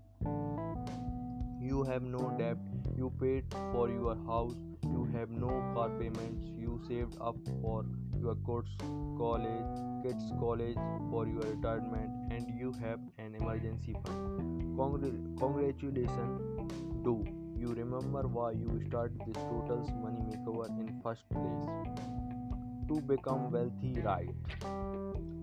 You 1.62 1.84
have 1.84 2.04
no 2.04 2.30
debt, 2.38 2.58
you 2.98 3.12
paid 3.20 3.46
for 3.72 3.90
your 3.90 4.16
house, 4.28 4.56
you 4.84 5.08
have 5.14 5.30
no 5.30 5.50
car 5.74 5.90
payments, 6.00 6.46
you 6.58 6.80
saved 6.88 7.18
up 7.20 7.36
for 7.62 7.86
your 8.22 8.36
kids' 8.48 8.76
college, 9.18 9.72
kids' 10.04 10.32
college, 10.40 10.78
for 11.10 11.26
your 11.28 11.48
retirement, 11.54 12.12
and 12.32 12.60
you 12.60 12.74
have 12.82 13.00
an 13.18 13.36
emergency 13.36 13.96
fund. 14.06 14.78
Congr- 14.78 15.40
congratulations, 15.40 16.42
do 17.04 17.24
you 17.58 17.74
remember 17.74 18.28
why 18.28 18.52
you 18.52 18.80
started 18.88 19.20
this 19.26 19.44
Totals 19.50 19.90
Money 20.04 20.22
Makeover 20.32 20.68
in 20.80 21.02
first 21.02 21.28
place? 21.30 22.15
To 22.88 23.02
become 23.02 23.52
wealthy, 23.52 24.00
right? 24.02 24.30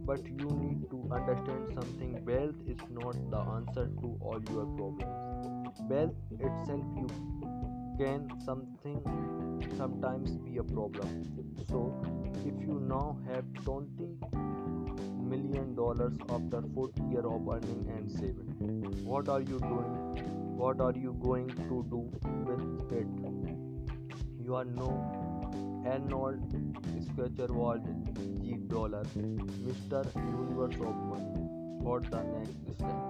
But 0.06 0.24
you 0.26 0.48
need 0.60 0.88
to 0.90 1.08
understand 1.10 1.72
something 1.74 2.24
wealth 2.24 2.54
is 2.66 2.78
not 2.90 3.16
the 3.30 3.38
answer 3.38 3.86
to 4.00 4.16
all 4.20 4.40
your 4.50 4.66
problems. 4.76 5.76
Wealth 5.88 6.14
itself 6.38 6.84
you 6.96 7.08
can 7.98 8.28
something 8.44 9.00
sometimes 9.76 10.36
be 10.36 10.58
a 10.58 10.62
problem. 10.62 11.24
So 11.68 11.80
if 12.44 12.60
you 12.66 12.78
now 12.80 13.18
have 13.26 13.44
20 13.64 14.08
million 15.32 15.74
dollars 15.74 16.14
after 16.28 16.62
40 16.74 17.02
year 17.10 17.26
of 17.26 17.48
earning 17.48 17.84
and 17.96 18.10
saving, 18.10 19.04
what 19.04 19.28
are 19.28 19.40
you 19.40 19.58
doing? 19.58 20.22
What 20.62 20.80
are 20.80 20.94
you 20.94 21.16
going 21.20 21.48
to 21.48 21.84
do 21.90 22.08
with 22.46 22.92
it? 22.92 23.08
You 24.44 24.54
are 24.54 24.64
no 24.64 25.21
Arnold 25.84 26.40
Schwarzenegger 27.16 28.40
G 28.42 28.54
dollar, 28.68 29.02
Mr. 29.16 30.04
Universe 30.14 30.76
of 30.76 30.96
Money. 31.10 31.42
What 31.86 32.10
the 32.10 32.22
next 32.22 32.74
step? 32.76 33.00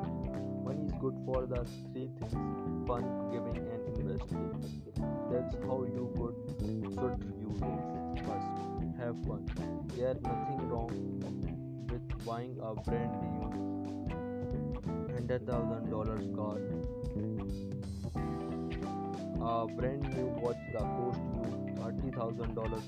Money 0.64 0.86
is 0.86 0.92
good 1.00 1.16
for 1.26 1.46
the 1.46 1.64
three 1.92 2.08
things 2.18 2.32
fun, 2.86 3.04
giving, 3.30 3.58
and 3.74 3.98
investing. 3.98 4.50
That's 5.30 5.54
how 5.66 5.84
you 5.84 6.10
could 6.16 6.36
should 6.94 7.22
use 7.40 7.60
it. 7.60 8.24
First, 8.26 8.50
have 8.98 9.16
fun. 9.26 9.42
There's 9.94 10.20
nothing 10.22 10.68
wrong 10.68 10.92
with 11.90 12.24
buying 12.24 12.56
a 12.62 12.74
brand 12.74 13.12
new 13.22 13.72
hundred 15.12 15.46
thousand 15.46 15.90
dollars 15.90 16.26
car. 16.34 16.58
A 19.44 19.66
brand 19.66 20.02
new 20.16 20.26
watch 20.40 20.56
that 20.72 20.80
cost 20.80 21.20
you 21.34 21.61
thirty 21.82 22.10
thousand 22.16 22.54
dollars. 22.54 22.84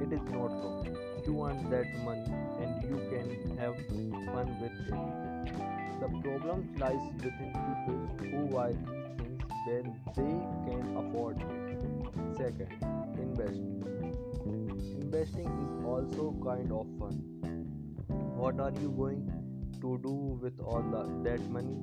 It 0.00 0.12
is 0.12 0.22
not 0.30 0.50
wrong. 0.50 0.96
You 1.26 1.34
want 1.34 1.70
that 1.70 1.86
money 2.04 2.32
and 2.60 2.82
you 2.82 2.98
can 3.10 3.56
have 3.58 3.76
fun 3.86 4.48
with 4.60 4.72
it. 4.72 4.94
The 6.00 6.08
problem 6.08 6.68
lies 6.78 7.04
within 7.22 7.52
people 7.66 8.00
who 8.30 8.46
buy 8.54 8.72
these 8.72 8.86
things 9.18 9.38
when 9.66 9.84
they 10.16 10.34
can 10.66 10.96
afford 10.96 11.36
it. 11.40 11.80
Second, 12.36 12.72
invest. 13.16 13.60
Investing 15.00 15.52
is 15.64 15.84
also 15.84 16.34
kind 16.44 16.72
of 16.72 16.86
fun. 16.98 17.22
What 18.42 18.58
are 18.58 18.72
you 18.80 18.90
going 18.90 19.30
to 19.80 19.98
do 20.02 20.14
with 20.42 20.58
all 20.60 20.82
the, 20.82 21.30
that 21.30 21.48
money? 21.50 21.78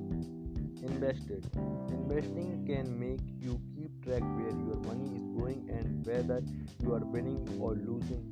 Invested. 0.82 1.46
Investing 1.88 2.64
can 2.66 2.98
make 2.98 3.20
you 3.40 3.58
keep 3.74 4.04
track 4.04 4.22
where 4.36 4.50
your 4.68 4.80
money 4.86 5.09
whether 6.04 6.42
you 6.82 6.94
are 6.94 7.04
winning 7.16 7.46
or 7.60 7.74
losing. 7.74 8.22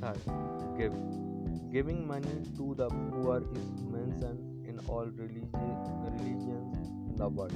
Third, 0.00 0.18
give. 0.78 0.94
Giving 1.72 2.06
money 2.06 2.36
to 2.56 2.74
the 2.74 2.88
poor 2.88 3.42
is 3.54 3.82
mentioned 3.96 4.66
in 4.66 4.78
all 4.88 5.06
religi- 5.06 6.04
religions 6.04 6.88
in 7.08 7.16
the 7.16 7.28
world. 7.28 7.52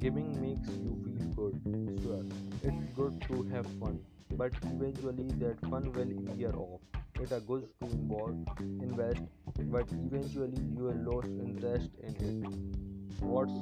Giving 0.00 0.30
makes 0.40 0.68
you 0.68 0.94
feel 1.04 1.32
good. 1.36 1.60
Sure, 2.02 2.24
it's 2.62 2.84
good 2.96 3.20
to 3.28 3.42
have 3.54 3.66
fun, 3.80 4.00
but 4.32 4.52
eventually 4.62 5.28
that 5.44 5.60
fun 5.70 5.92
will 5.92 6.12
wear 6.36 6.54
off. 6.56 6.80
It 7.20 7.30
is 7.30 7.42
good 7.44 7.68
to 7.80 7.86
involve, 7.86 8.36
invest, 8.60 9.22
but 9.76 9.86
eventually 9.92 10.60
you 10.76 10.84
will 10.84 11.02
lose 11.10 11.30
interest 11.46 11.90
in 12.02 12.14
it. 12.16 13.20
What's 13.20 13.52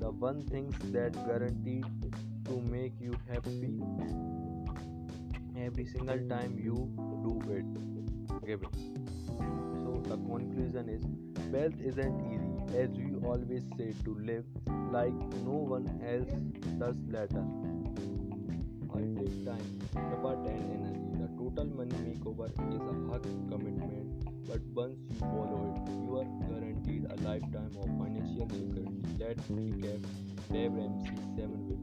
the 0.00 0.10
one 0.10 0.42
thing 0.42 0.72
that 0.92 1.12
guaranteed 1.26 1.84
to 2.48 2.60
make 2.70 2.92
you 3.00 3.14
happy 3.30 3.80
every 5.64 5.86
single 5.86 6.20
time 6.28 6.58
you 6.58 6.90
do 7.22 7.40
it? 7.52 7.66
Giving. 8.46 8.70
So 9.84 10.02
the 10.08 10.16
conclusion 10.16 10.88
is 10.88 11.04
wealth 11.52 11.80
isn't 11.80 12.18
easy 12.32 12.78
as 12.78 12.90
we 12.90 13.14
always 13.26 13.64
say 13.76 13.94
to 14.04 14.14
live 14.14 14.44
like 14.90 15.12
no 15.44 15.56
one 15.74 15.86
else 16.06 16.32
does 16.78 16.96
later. 17.08 17.44
I 18.94 19.00
take 19.14 19.44
time, 19.44 19.68
effort 19.94 20.38
and 20.48 20.62
energy. 20.76 21.08
The 21.20 21.28
total 21.38 21.66
money 21.76 21.96
makeover 22.06 22.48
is 22.48 22.80
a 22.80 22.94
hard 23.08 23.22
commitment, 23.50 24.08
but 24.48 24.60
once 24.74 24.98
you 25.10 25.20
follow 25.20 25.60
it, 25.70 25.90
you 26.04 26.18
are 26.18 26.28
guaranteed 26.48 27.04
a 27.04 27.16
lifetime 27.28 27.72
of 27.78 27.88
financial 28.00 28.48
security. 28.48 29.02
Let's 29.18 29.42
recap 29.48 30.00
Dave 30.50 30.72
Ramsey 30.72 31.12
7 31.36 31.68
baby 31.68 31.76
steps. 31.76 31.77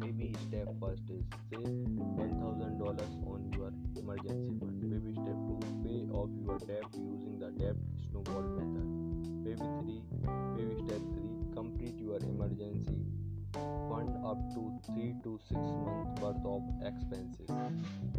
Baby 0.00 0.34
step 0.48 0.68
first 0.80 1.02
is 1.10 1.24
save 1.50 1.60
$1000 1.60 2.82
on 3.26 3.52
your 3.52 3.72
emergency 3.96 4.50
fund. 4.58 4.80
Baby 4.90 5.12
step 5.12 5.38
2 5.46 5.60
pay 5.84 6.00
off 6.12 6.30
your 6.44 6.58
debt 6.58 6.88
using 6.94 7.38
the 7.38 7.50
debt 7.60 7.76
snowball 8.10 8.42
method. 8.56 9.44
Baby 9.44 9.68
3 9.82 10.22
baby 10.56 10.76
step 10.86 11.00
3 11.00 11.54
complete 11.54 11.98
your 11.98 12.16
emergency 12.16 13.04
fund 13.52 14.16
up 14.24 14.38
to 14.54 14.72
3 14.92 15.14
to 15.24 15.38
6 15.48 15.54
months 15.54 16.20
worth 16.20 16.44
of 16.44 16.62
expenses. 16.84 17.50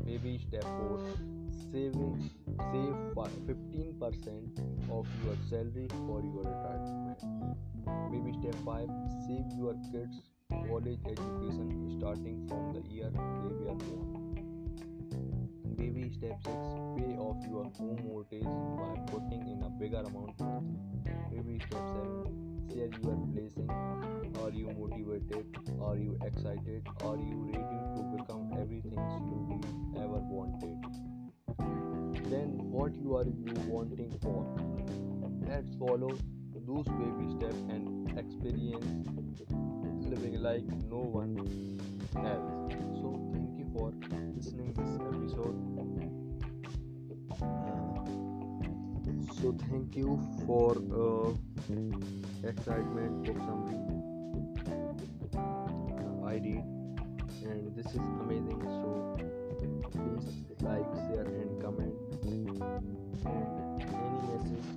Baby 0.06 0.40
step 0.48 0.64
4 0.64 1.00
saving 1.72 2.30
save 2.72 2.96
15% 3.16 4.60
of 4.92 5.08
your 5.26 5.38
salary 5.50 5.88
for 6.06 6.22
your 6.22 6.44
retirement. 6.44 7.20
Baby 8.12 8.38
step 8.40 8.56
5 8.66 8.90
save 9.28 9.50
your 9.58 9.76
kids 9.92 10.33
college 10.68 11.00
education 11.06 11.98
starting 11.98 12.48
from 12.48 12.74
the 12.74 12.82
year 12.94 13.10
they 13.12 13.56
were 13.66 13.76
born. 13.76 14.20
Baby 15.76 16.12
step 16.16 16.38
6 16.44 16.56
pay 16.98 17.16
off 17.18 17.38
your 17.50 17.66
home 17.78 18.00
mortgage 18.06 18.44
by 18.44 19.00
putting 19.12 19.48
in 19.48 19.64
a 19.64 19.70
bigger 19.70 20.00
amount. 20.00 20.38
Baby 21.32 21.60
step 21.66 21.86
7 21.88 22.54
share 22.74 22.90
your 23.04 23.16
blessing. 23.16 23.70
Are 24.42 24.50
you 24.50 24.68
motivated? 24.80 25.46
Are 25.82 25.96
you 25.96 26.18
excited? 26.26 26.88
Are 27.04 27.18
you 27.18 27.50
ready 27.54 27.80
to 27.96 28.18
become 28.18 28.52
everything 28.60 28.94
you 28.94 30.02
ever 30.02 30.20
wanted? 30.20 30.78
Then 32.30 32.58
what 32.72 32.96
you 32.96 33.16
are 33.16 33.26
you 33.26 33.54
wanting 33.68 34.18
for? 34.22 34.44
Let's 35.48 35.76
follow 35.76 36.18
those 36.66 36.86
baby 36.86 37.30
steps 37.38 37.62
and 37.70 38.18
experience 38.18 39.08
living 40.14 40.42
like 40.44 40.62
no 40.92 41.02
one 41.02 41.34
else. 42.16 42.74
So 43.02 43.18
thank 43.34 43.58
you 43.58 43.66
for 43.74 43.92
listening 44.36 44.74
this 44.78 44.94
episode. 45.10 45.58
Uh, 47.42 48.06
so 49.42 49.58
thank 49.70 49.96
you 49.96 50.22
for 50.46 50.78
uh, 50.94 51.34
excitement 52.48 53.26
for 53.26 53.34
summary 53.42 53.82
uh, 55.36 56.26
I 56.26 56.38
did 56.38 56.64
and 57.50 57.76
this 57.76 57.88
is 57.88 58.06
amazing 58.22 58.62
so 58.62 59.18
please 59.92 60.28
like 60.62 60.86
share 61.10 61.26
and 61.26 61.62
comment 61.62 61.96
and 62.26 62.62
any 63.82 64.22
message 64.30 64.70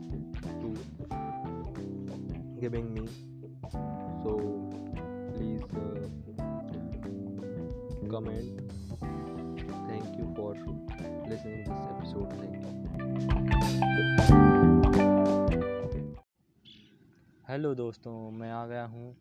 to 0.62 0.68
giving 2.60 2.94
me 2.94 3.06
so 4.24 4.65
comment 8.16 8.60
thank 9.88 10.16
you 10.16 10.34
for 10.36 10.54
listening 11.28 11.64
this 11.64 11.82
episode. 11.90 12.30
Thank 12.32 12.56
hello 17.48 17.74
दोस्तों, 17.74 18.30
मैं 18.30 18.50
आ 18.50 18.66
गया 18.66 18.84
हूँ 18.84 19.16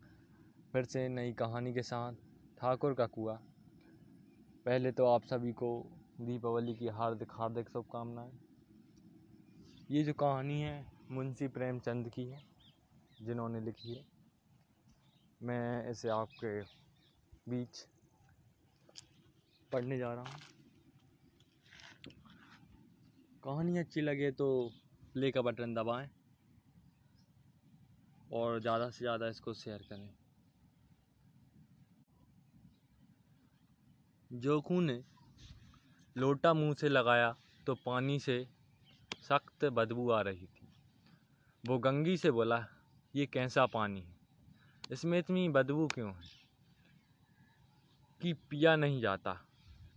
फिर 0.72 0.84
से 0.84 1.08
नई 1.08 1.32
कहानी 1.32 1.72
के 1.72 1.82
साथ, 1.82 2.12
ठाकुर 2.60 2.94
का 2.94 3.06
कुआ। 3.06 3.34
पहले 4.66 4.92
तो 4.92 5.06
आप 5.06 5.24
सभी 5.24 5.52
को 5.52 5.86
दीपावली 6.20 6.74
की 6.74 6.88
हार्दिक 6.88 7.28
हार्दिक 7.32 7.68
शुभकामनाएँ। 7.68 8.32
ये 9.90 10.02
जो 10.02 10.12
कहानी 10.12 10.60
है, 10.60 10.86
मुंशी 11.10 11.48
प्रेमचंद 11.48 12.08
की 12.08 12.24
है, 12.24 12.42
जिन्होंने 13.22 13.60
लिखी 13.60 13.94
है। 13.94 14.04
मैं 15.42 15.90
इसे 15.90 16.08
आपके 16.08 16.60
बीच 17.50 17.86
पढ़ने 19.76 19.98
जा 19.98 20.12
रहा 20.14 20.24
हूँ। 20.24 20.40
कहानी 23.42 23.78
अच्छी 23.78 24.00
लगे 24.00 24.30
तो 24.32 24.46
प्ले 25.14 25.30
का 25.30 25.42
बटन 25.42 25.74
दबाएँ 25.74 26.08
और 28.30 28.60
ज़्यादा 28.60 28.88
से 28.90 29.04
ज़्यादा 29.04 29.28
इसको 29.28 29.52
शेयर 29.54 29.82
करें। 29.90 30.08
जोखू 34.30 34.80
ने 34.80 34.98
लोटा 36.16 36.52
मुँह 36.54 36.74
से 36.74 36.88
लगाया 36.88 37.34
तो 37.66 37.74
पानी 37.86 38.18
से 38.20 38.38
सख्त 39.22 39.64
बदबू 39.72 40.10
आ 40.10 40.20
रही 40.20 40.46
थी। 40.46 40.68
वो 41.64 41.78
गंगी 41.78 42.16
से 42.16 42.30
बोला, 42.30 42.64
ये 43.14 43.26
कैसा 43.26 43.66
पानी 43.66 44.00
है? 44.00 44.14
इसमें 44.90 45.18
इतनी 45.18 45.48
बदबू 45.48 45.88
क्यों 45.88 46.10
है 46.10 46.28
कि 48.20 48.32
पिया 48.50 48.76
नहीं 48.76 49.00
जाता? 49.00 49.40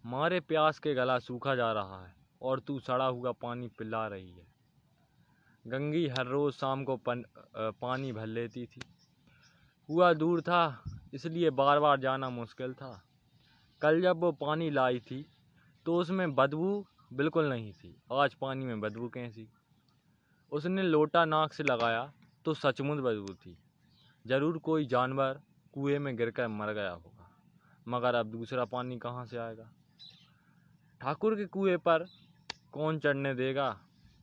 मारे 0.04 0.40
प्यास 0.40 0.80
के 0.80 0.94
गला 0.94 1.18
सूखा 1.20 1.54
जा 1.56 1.72
रहा 1.72 2.04
है 2.06 2.14
और 2.42 2.60
तू 2.60 2.80
सड़ा 2.80 3.06
हुआ 3.06 3.32
पानी 3.32 3.68
पिला 3.78 4.06
रही 4.08 4.30
है। 4.30 4.48
गंगी 5.66 6.08
हर 6.10 6.28
रोज़ 6.28 6.56
शाम 6.56 6.84
को 6.84 6.96
पन, 6.98 7.24
पानी 7.56 8.12
भर 8.14 8.26
लेती 8.28 8.66
थी। 8.66 8.82
कुआ 9.90 10.12
दूर 10.14 10.42
था 10.42 10.84
इसलिए 11.14 11.50
बार 11.52 11.80
बार 11.80 12.00
जाना 12.00 12.30
मुश्किल 12.30 12.74
था। 12.74 12.92
कल 13.82 14.02
जब 14.02 14.22
वो 14.22 14.32
पानी 14.34 14.70
लाई 14.70 15.00
थी 15.02 15.26
तो 15.86 15.96
उसमें 15.98 16.36
बदबू 16.36 16.86
बिल्कुल 17.14 17.50
नहीं 17.50 17.72
थी। 17.74 17.96
आज 18.14 18.34
पानी 18.36 18.66
में 18.66 18.82
बदबू 18.82 19.10
कैसी? 19.10 19.48
उसने 20.52 20.84
लोटा 20.84 21.26
नाक 21.26 21.54
से 21.54 21.64
लगाया 21.64 22.12
तो 22.46 22.54
सचमुच 22.56 23.00
बदबू 23.00 23.34
थी। 23.36 23.58
ज़रूर 24.26 24.58
कोई 24.60 24.86
जानवर 24.86 25.42
कुएँ 25.74 26.00
में 26.00 26.16
गिरकर 26.18 26.48
मर 26.50 26.74
गया 26.74 26.92
होगा 26.92 27.30
मगर 27.88 28.16
अब 28.16 28.28
दूसरा 28.28 28.66
पानी 28.68 28.98
कहाँ 29.00 29.26
से 29.26 29.38
आएगा? 29.38 29.70
ठाकुर 31.02 31.36
के 31.36 31.46
कुएँ 31.46 31.78
पर 31.78 32.06
कौन 32.72 33.00
चढ़ने 33.00 33.34
देगा? 33.34 33.80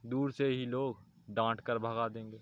दूर 0.06 0.32
से 0.32 0.48
ही 0.48 0.66
लोग 0.66 0.98
डांट 1.30 1.60
कर 1.60 1.78
भगा 1.78 2.08
देंगे। 2.08 2.40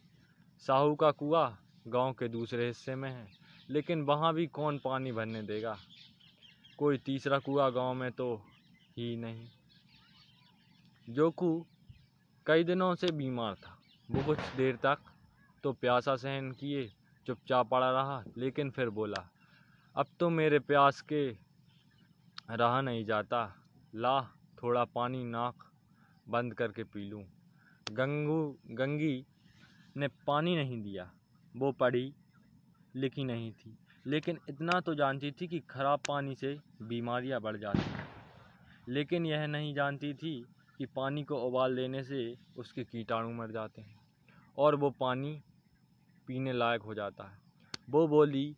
साहू 0.59 0.95
का 0.95 1.11
कुआ 1.11 1.57
गाँव 1.89 2.13
के 2.13 2.29
दूसरे 2.29 2.67
हिस्से 2.67 2.95
में 2.95 3.11
है, 3.11 3.27
लेकिन 3.71 4.03
वहाँ 4.03 4.35
भी 4.35 4.47
कौन 4.47 4.79
पानी 4.79 5.13
भरने 5.13 5.43
देगा? 5.43 5.77
कोई 6.79 6.99
तीसरा 6.99 7.39
कुआ 7.39 7.71
गाँव 7.71 7.95
में 7.95 8.11
तो 8.13 8.35
ही 8.97 9.17
नहीं। 9.17 9.47
जोकू 11.09 11.67
कई 12.47 12.65
दिनों 12.65 12.95
से 12.95 13.13
बीमार 13.13 13.55
था। 13.55 13.79
वो 14.11 14.25
कुछ 14.25 14.39
देर 14.57 14.77
तक 14.77 14.99
तो 15.65 15.73
प्यासा 15.73 16.17
सहन 16.17 16.53
किए, 16.53 16.93
चुपचाप 17.27 17.69
पड़ा 17.69 17.91
रहा, 17.91 18.25
लेकिन 18.39 18.71
फिर 18.71 18.91
बोला, 18.91 19.29
अब 19.97 20.07
तो 20.21 20.31
मेरे 20.31 20.59
प्यास 20.59 21.01
के 21.01 21.29
रहा 22.51 22.81
नहीं 22.81 23.05
जाता। 23.05 23.61
ला 23.97 24.21
थोड़ा 24.63 24.85
पानी 24.85 25.25
नाक 25.25 25.55
बंद 26.29 26.55
करके 26.55 26.85
पी 26.85 27.05
लूँ। 27.05 27.25
गंगू, 27.91 28.59
गंगी 28.71 29.27
ने 29.97 30.09
पानी 30.09 30.57
नहीं 30.57 30.83
दिया। 30.83 31.13
वो 31.57 31.73
पढ़ी 31.73 32.15
लिखी 32.97 33.25
नहीं 33.25 33.53
थी। 33.53 33.79
लेकिन 34.07 34.39
इतना 34.49 34.81
तो 34.81 34.95
जानती 34.95 35.33
थी 35.33 35.49
कि 35.49 35.61
खराब 35.61 36.01
पानी 36.09 36.35
से 36.35 36.59
बीमारियाँ 36.83 37.41
बढ़ 37.41 37.57
जाती 37.57 37.91
हैं। 37.91 38.09
लेकिन 38.89 39.27
यह 39.27 39.47
नहीं 39.47 39.75
जानती 39.75 40.15
थी 40.15 40.49
कि 40.79 40.87
पानी 40.87 41.25
को 41.25 41.37
उबाल 41.37 41.77
देने 41.77 42.05
से 42.05 42.39
उसके 42.57 42.85
कीटाणु 42.85 43.31
मर 43.31 43.51
जाते 43.51 43.83
हैं 43.83 44.01
और 44.59 44.75
वो 44.75 44.91
पानी 44.91 45.43
पीने 46.27 46.53
लायक 46.53 46.83
हो 46.83 46.95
जाता 46.95 47.25
है। 47.25 47.41
वो 47.91 48.09
बोली, 48.09 48.57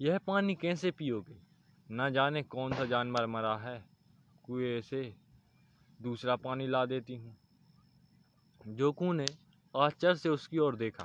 यह 0.00 0.18
पानी 0.18 0.54
कैसे 0.54 0.90
पियोगे? 0.90 1.42
न 1.90 2.10
जाने 2.10 2.42
कौन 2.42 2.74
सा 2.74 2.84
जानवर 2.84 3.26
मरा 3.26 3.56
है। 3.56 3.97
कुएँ 4.48 4.80
से 4.80 5.02
दूसरा 6.02 6.36
पानी 6.36 6.66
ला 6.66 6.86
देती 6.86 7.16
हूँ। 7.16 7.36
जोकू 8.66 9.12
ने 9.12 9.26
आश्चर्य 9.76 10.14
से 10.14 10.28
उसकी 10.28 10.58
ओर 10.58 10.76
देखा। 10.76 11.04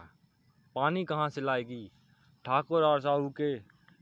पानी 0.75 1.03
कहाँ 1.05 1.29
से 1.29 1.41
लाएगी? 1.41 1.91
ठाकुर 2.45 2.83
और 2.83 3.01
साहू 3.01 3.29
के 3.29 3.55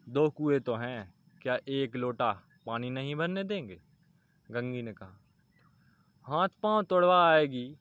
दो 0.09 0.29
कुएँ 0.29 0.59
तो 0.59 0.75
हैं। 0.75 1.13
क्या 1.41 1.57
एक 1.67 1.95
लोटा 1.95 2.31
पानी 2.65 2.89
नहीं 2.89 3.15
भरने 3.15 3.43
देंगे? 3.43 3.79
गंगी 4.51 4.81
ने 4.81 4.93
कहा। 4.93 5.17
हाथ 6.25 6.49
पाँव 6.63 6.83
तोड़वा 6.83 7.29
आएगी 7.29 7.77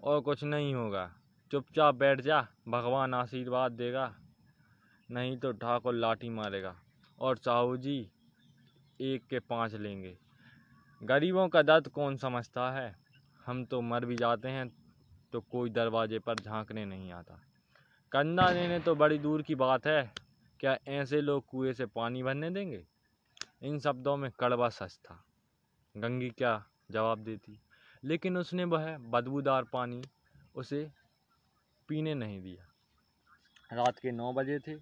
और 0.00 0.20
कुछ 0.20 0.44
नहीं 0.44 0.74
होगा। 0.74 1.10
चुपचाप 1.50 1.94
बैठ 1.94 2.20
जा, 2.20 2.46
भगवान 2.68 3.14
आशीर्वाद 3.14 3.72
देगा, 3.72 4.14
नहीं 5.10 5.36
तो 5.36 5.52
ठाकुर 5.52 5.94
लाठी 5.94 6.28
मारेगा 6.28 6.76
और 7.18 7.36
साहू 7.36 7.76
जी 7.76 8.10
एक 9.00 9.26
के 9.26 9.38
पाँच 9.40 9.74
लेंगे। 9.74 10.21
गरीबों 11.04 11.48
का 11.48 11.62
दर्द 11.62 11.88
कौन 11.88 12.16
समझता 12.16 12.70
है? 12.70 12.96
हम 13.46 13.64
तो 13.64 13.80
मर 13.80 14.04
भी 14.04 14.16
जाते 14.16 14.48
हैं 14.48 14.72
तो 15.32 15.40
कोई 15.40 15.70
दरवाजे 15.70 16.18
पर 16.18 16.34
झांकने 16.34 16.84
नहीं 16.84 17.12
आता। 17.12 17.40
कंधा 18.12 18.50
लेने 18.50 18.78
तो 18.80 18.94
बड़ी 18.94 19.18
दूर 19.18 19.42
की 19.42 19.54
बात 19.54 19.86
है। 19.86 20.12
क्या 20.60 20.78
ऐसे 20.88 21.20
लोग 21.20 21.46
कुएँ 21.46 21.72
से 21.72 21.86
पानी 21.86 22.22
भरने 22.22 22.50
देंगे? 22.50 22.86
इन 23.62 23.78
शब्दों 23.78 24.16
में 24.16 24.30
कड़वा 24.30 24.68
सच 24.68 24.98
था। 25.04 25.24
गंगी 25.96 26.30
क्या 26.30 26.64
जवाब 26.90 27.18
देती? 27.18 27.60
लेकिन 28.04 28.36
उसने 28.36 28.64
वह 28.64 28.98
बदबूदार 28.98 29.64
पानी 29.64 30.02
उसे 30.54 30.90
पीने 31.88 32.14
नहीं 32.14 32.40
दिया। 32.42 32.66
रात 33.76 33.98
के 33.98 34.10
नौ 34.10 34.32
बजे 34.32 34.58
थे। 34.58 34.76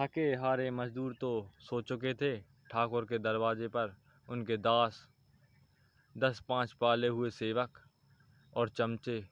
थके 0.00 0.34
हारे 0.34 0.70
मजदूर 0.70 1.14
तो 1.14 1.50
सो 1.60 1.82
चुके 1.82 2.14
थे। 2.14 2.40
ठाकुर 2.40 3.04
के 3.04 3.18
दरवाजे 3.18 3.68
पर 3.68 3.96
उनके 4.28 4.56
दास 4.56 5.08
दस 6.18 6.40
पाँच 6.48 6.72
पाले 6.72 7.08
हुए 7.08 7.30
सेवक 7.30 7.78
और 8.56 8.68
चमचे 8.68 9.26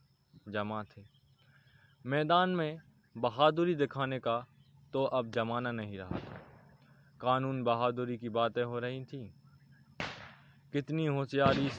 जमा 0.48 0.84
थे। 0.84 1.02
मैदान 2.06 2.50
में 2.50 2.80
बहादुरी 3.16 3.74
दिखाने 3.74 4.18
का 4.18 4.46
तो 4.92 5.04
अब 5.04 5.30
ज़माना 5.30 5.72
नहीं 5.72 5.98
रहा 5.98 6.18
था। 6.18 6.40
कानून 7.20 7.62
बहादुरी 7.62 8.18
की 8.18 8.28
बातें 8.28 8.62
हो 8.64 8.78
रही 8.78 9.04
थीं। 9.04 9.30
कितनी 10.72 11.06
होशियारी 11.06 11.70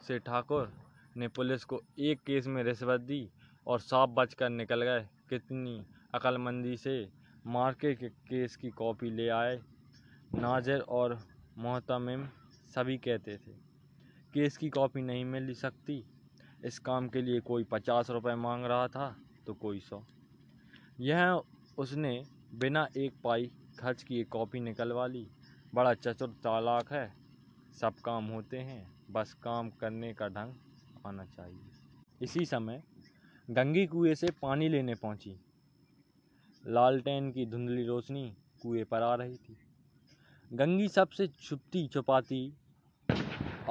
से 0.00 0.18
ठाकुर 0.18 0.72
ने 1.16 1.28
पुलिस 1.28 1.64
को 1.64 1.82
एक 1.98 2.20
केस 2.20 2.46
में 2.46 2.62
रिश्वत 2.64 3.00
दी 3.00 3.30
और 3.66 3.80
साफ़ 3.80 4.10
बचकर 4.10 4.48
निकल 4.48 4.82
गए। 4.82 5.08
कितनी 5.28 5.84
अक्लमंदी 6.14 6.76
से 6.76 7.08
मार्के 7.46 7.94
के 7.94 8.08
केस 8.08 8.56
की 8.56 8.70
कॉपी 8.70 9.10
ले 9.10 9.28
आए। 9.28 9.60
नाजिर 10.34 10.80
और 10.80 11.22
मोहतमिम 11.58 12.28
सभी 12.74 12.98
कहते 12.98 13.36
थे। 13.36 13.67
केस 14.34 14.56
की 14.56 14.68
कॉपी 14.68 15.02
नहीं 15.02 15.24
मिल 15.24 15.54
सकती। 15.54 16.04
इस 16.64 16.78
काम 16.78 17.08
के 17.08 17.22
लिए 17.22 17.40
कोई 17.40 17.64
पचास 17.64 18.10
रुपये 18.10 18.34
मांग 18.34 18.64
रहा 18.64 18.88
था 18.88 19.16
तो 19.46 19.54
कोई 19.54 19.80
सौ। 19.80 20.02
यह 21.00 21.42
उसने 21.78 22.26
बिना 22.54 22.88
एक 22.96 23.12
पाई 23.24 23.50
खर्च 23.78 24.02
किए 24.02 24.24
कॉपी 24.24 24.60
निकलवा 24.60 25.06
ली। 25.06 25.26
बड़ा 25.74 25.94
चतुर 25.94 26.28
तालाक 26.28 26.92
है। 26.92 27.12
सब 27.80 27.94
काम 27.94 28.24
होते 28.24 28.58
हैं, 28.58 28.96
बस 29.10 29.32
काम 29.32 29.70
करने 29.70 30.14
का 30.14 30.28
ढंग 30.28 30.54
आना 31.06 31.24
चाहिए। 31.24 31.70
इसी 32.22 32.46
समय 32.46 32.82
गंगी 33.50 33.86
कुएँ 33.86 34.14
से 34.14 34.30
पानी 34.42 34.68
लेने 34.68 34.94
पहुँची। 34.94 35.40
लालटेन 36.66 37.32
की 37.32 37.46
धुंधली 37.46 37.86
रोशनी 37.86 38.36
कुएँ 38.62 38.84
पर 38.84 39.02
आ 39.02 39.14
रही 39.14 39.36
थी। 39.36 39.58
गंगी 40.52 40.88
सबसे 40.88 41.26
छुपती 41.26 41.86
छुपाती 41.88 42.57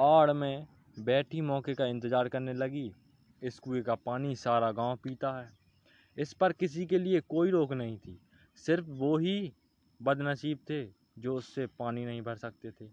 आड़ 0.00 0.32
में 0.32 0.66
बैठी 0.98 1.40
मौके 1.40 1.74
का 1.74 1.86
इंतज़ार 1.86 2.28
करने 2.28 2.52
लगी। 2.52 2.92
इस 3.42 3.58
कुएँ 3.58 3.82
का 3.82 3.94
पानी 3.94 4.36
सारा 4.36 4.72
गाँव 4.72 4.96
पीता 4.96 5.40
है। 5.40 5.52
इस 6.16 6.32
पर 6.32 6.52
किसी 6.52 6.86
के 6.86 6.98
लिए 6.98 7.20
कोई 7.20 7.50
रोक 7.50 7.72
नहीं 7.72 7.98
थी। 7.98 8.20
सिर्फ़ 8.56 8.86
वो 8.88 9.16
ही 9.18 9.52
बदनसीब 10.02 10.58
थे 10.70 10.84
जो 11.18 11.36
उससे 11.36 11.66
पानी 11.66 12.04
नहीं 12.04 12.22
भर 12.22 12.36
सकते 12.36 12.70
थे। 12.70 12.88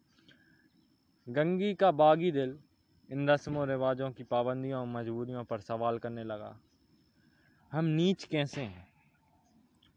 गंगी 1.28 1.74
का 1.74 1.92
बागी 1.92 2.32
दिल 2.32 2.60
इन 3.10 3.30
रस्मों 3.30 3.68
रिवाजों 3.68 4.12
की 4.12 4.24
पाबंदियों 4.24 4.80
और 4.80 4.88
मजबूरियों 4.88 5.44
पर 5.44 5.60
सवाल 5.60 5.98
करने 5.98 6.24
लगा। 6.24 6.60
हम 7.72 7.86
नीच 7.86 8.24
कैसे 8.24 8.62
हैं? 8.62 8.88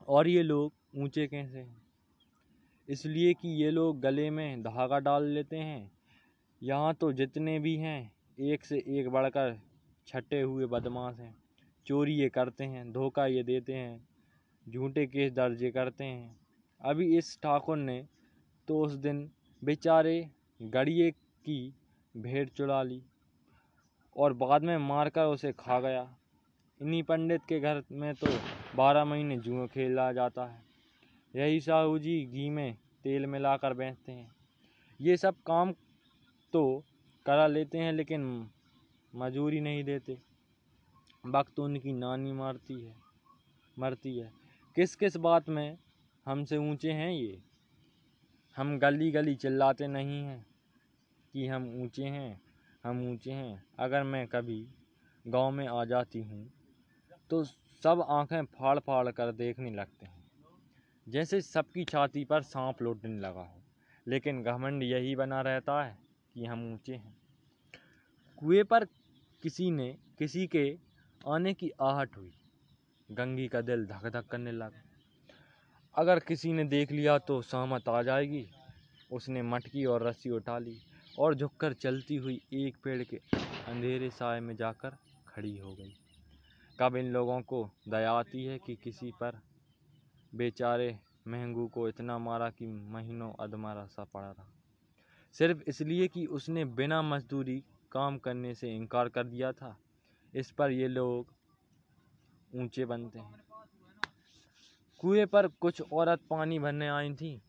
और 0.08 0.28
ये 0.28 0.42
लोग 0.42 0.72
ऊँचे 0.96 1.26
कैसे 1.26 1.58
हैं? 1.58 1.82
इसलिए 2.88 3.34
कि 3.34 3.48
ये 3.48 3.70
लोग 3.70 4.00
गले 4.00 4.30
में 4.30 4.62
धागा 4.62 4.98
डाल 4.98 5.24
लेते 5.24 5.56
हैं 5.56 5.97
यहाँ 6.62 6.94
तो 6.94 7.12
जितने 7.12 7.58
भी 7.58 7.76
हैं, 7.76 8.10
एक 8.38 8.64
से 8.64 8.78
एक 8.88 9.08
बढ़कर 9.10 9.58
छटे 10.06 10.40
हुए 10.40 10.66
बदमाश 10.66 11.18
हैं। 11.18 11.34
चोरी 11.86 12.14
ये 12.14 12.28
करते 12.28 12.64
हैं, 12.64 12.90
धोखा 12.92 13.26
ये 13.26 13.42
देते 13.42 13.74
हैं, 13.74 14.00
झूठे 14.66 15.06
केस 15.06 15.32
दर्ज 15.32 15.70
करते 15.74 16.04
हैं। 16.04 16.36
अभी 16.80 17.16
इस 17.18 17.38
ठाकुर 17.42 17.76
ने 17.76 18.04
तो 18.68 18.80
उस 18.80 18.92
दिन 18.96 19.28
बेचारे 19.62 20.28
गड़िए 20.60 21.10
की 21.10 21.74
भेड़ 22.14 22.48
चुरा 22.48 22.82
ली 22.82 23.02
और 24.16 24.32
बाद 24.34 24.62
में 24.62 24.76
मारकर 24.78 25.26
उसे 25.26 25.52
खा 25.52 25.80
गया। 25.80 26.08
इन्हीं 26.80 27.02
पंडित 27.02 27.40
के 27.48 27.60
घर 27.60 27.82
में 27.92 28.14
तो 28.14 28.38
बारह 28.76 29.04
महीने 29.04 29.36
जुए 29.38 29.66
खेला 29.66 30.12
जाता 30.12 30.46
है। 30.46 30.62
यही 31.34 31.60
साहू 31.60 31.98
जी 31.98 32.24
घी 32.24 32.48
में 32.50 32.76
तेल 33.04 33.26
मिलाकर 33.26 33.74
बेचते 33.74 34.12
हैं। 34.12 34.30
ये 35.00 35.16
सब 35.16 35.42
काम 35.46 35.72
तो 36.52 36.82
करा 37.26 37.46
लेते 37.46 37.78
हैं, 37.78 37.92
लेकिन 37.92 38.48
मजूरी 39.12 39.60
नहीं 39.60 39.82
देते। 39.84 40.18
वक्त 41.24 41.58
उनकी 41.58 41.92
नानी 41.92 42.32
मारती 42.32 42.74
है, 42.74 42.94
मरती 43.76 44.16
है। 44.18 44.30
किस 44.76 44.94
किस 44.96 45.16
बात 45.18 45.48
में 45.48 45.76
हमसे 46.26 46.56
ऊँचे 46.58 46.92
हैं 46.92 47.10
ये? 47.10 47.38
हम 48.56 48.78
गली 48.78 49.10
गली 49.10 49.34
चिल्लाते 49.36 49.86
नहीं 49.88 50.22
हैं 50.24 50.44
कि 51.34 51.46
हम 51.46 51.68
ऊँचे 51.82 52.04
हैं, 52.04 52.40
हम 52.84 53.06
ऊँचे 53.10 53.32
हैं। 53.32 53.62
अगर 53.78 54.02
मैं 54.04 54.26
कभी 54.26 54.64
गाँव 55.24 55.50
में 55.50 55.66
आ 55.66 55.84
जाती 55.84 56.22
हूँ 56.22 56.50
तो 57.30 57.42
सब 57.44 58.04
आँखें 58.10 58.44
फाड़ 58.50 58.78
फाड़ 58.78 59.10
कर 59.10 59.32
देखने 59.34 59.70
लगते 59.70 60.06
हैं। 60.06 60.24
जैसे 61.06 61.40
सबकी 61.40 61.84
छाती 61.84 62.24
पर 62.24 62.42
सांप 62.44 62.82
लौटने 62.82 63.18
लगा 63.20 63.40
हो, 63.40 63.62
लेकिन 64.06 64.42
घमंड 64.42 64.82
यही 64.82 65.14
बना 65.16 65.40
रहता 65.40 65.82
है। 65.84 65.96
कि 66.38 66.46
हम 66.46 66.72
ऊँचे 66.72 66.94
हैं। 66.94 67.16
कुएँ 68.36 68.64
पर 68.64 68.84
किसी 69.42 69.70
ने, 69.70 69.98
किसी 70.18 70.46
के 70.46 70.78
आने 71.28 71.54
की 71.54 71.70
आहट 71.70 72.16
हुई। 72.16 72.32
गंगी 73.10 73.48
का 73.48 73.60
दिल 73.60 73.86
धक 73.86 74.06
धक 74.06 74.26
करने 74.26 74.52
लगा। 74.52 74.82
अगर 75.94 76.18
किसी 76.18 76.52
ने 76.52 76.64
देख 76.64 76.92
लिया 76.92 77.18
तो 77.18 77.42
सहमत 77.42 77.88
आ 77.88 78.02
जाएगी। 78.02 78.50
उसने 79.12 79.42
मटकी 79.42 79.84
और 79.84 80.02
रस्सी 80.02 80.30
उठा 80.30 80.58
ली 80.58 80.78
और 81.18 81.34
झुककर 81.34 81.72
चलती 81.72 82.16
हुई 82.16 82.40
एक 82.52 82.76
पेड़ 82.84 83.02
के 83.02 83.16
अंधेरे 83.66 84.10
साय 84.10 84.40
में 84.40 84.56
जाकर 84.56 84.96
खड़ी 85.28 85.58
हो 85.58 85.74
गई। 85.74 85.94
कब 86.80 86.96
इन 86.96 87.06
लोगों 87.06 87.40
को 87.40 87.70
दया 87.88 88.12
आती 88.12 88.44
है 88.44 88.58
कि 88.58 88.76
किसी 88.76 89.10
पर 89.10 89.40
बेचारे 90.34 90.98
महंगू 91.28 91.68
को 91.68 91.88
इतना 91.88 92.18
मारा 92.18 92.50
कि 92.50 92.66
महीनों 92.66 93.32
अधमारा 93.40 93.86
सा 93.86 94.04
पड़ा 94.04 94.30
रहा। 94.30 94.57
सिर्फ़ 95.32 95.62
इसलिए 95.66 96.08
कि 96.08 96.26
उसने 96.26 96.64
बिना 96.64 97.02
मजदूरी 97.02 97.64
काम 97.92 98.18
करने 98.18 98.54
से 98.54 98.76
इनकार 98.76 99.08
कर 99.08 99.24
दिया 99.24 99.52
था। 99.52 99.76
इस 100.34 100.50
पर 100.50 100.70
ये 100.70 100.88
लोग 100.88 101.34
ऊँचे 102.54 102.84
बनते 102.84 103.18
हैं। 103.18 103.44
कुएँ 105.00 105.26
पर 105.26 105.48
कुछ 105.48 105.82
औरत 105.92 106.20
पानी 106.30 106.58
भरने 106.58 106.88
आई 106.88 107.14
थी। 107.14 107.42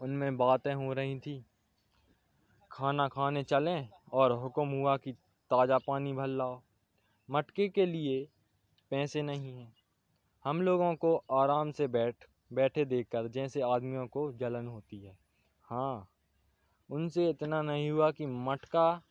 उनमें 0.00 0.36
बातें 0.36 0.74
हो 0.74 0.92
रही 0.92 1.18
थी। 1.18 1.44
खाना 2.72 3.08
खाने 3.08 3.42
चलें 3.42 3.88
और 4.12 4.32
हुक्म 4.32 4.68
हुआ 4.68 4.96
कि 4.96 5.12
ताज़ा 5.50 5.78
पानी 5.78 6.12
भर 6.12 6.26
लाओ। 6.26 6.62
मटके 7.30 7.68
के 7.68 7.86
लिए 7.86 8.28
पैसे 8.90 9.22
नहीं 9.22 9.56
हैं। 9.56 9.74
हम 10.44 10.62
लोगों 10.62 10.94
को 10.94 11.16
आराम 11.16 11.70
से 11.70 11.86
बैठ, 11.86 12.14
बैठे 12.52 12.84
देखकर 12.84 13.28
जैसे 13.28 13.60
आदमियों 13.60 14.06
को 14.06 14.32
जलन 14.32 14.66
होती 14.66 14.98
है। 14.98 15.18
हाँ 15.64 16.08
उनसे 16.90 17.28
इतना 17.30 17.62
नहीं 17.62 17.90
हुआ 17.90 18.10
कि 18.10 18.26
मटका 18.26 19.02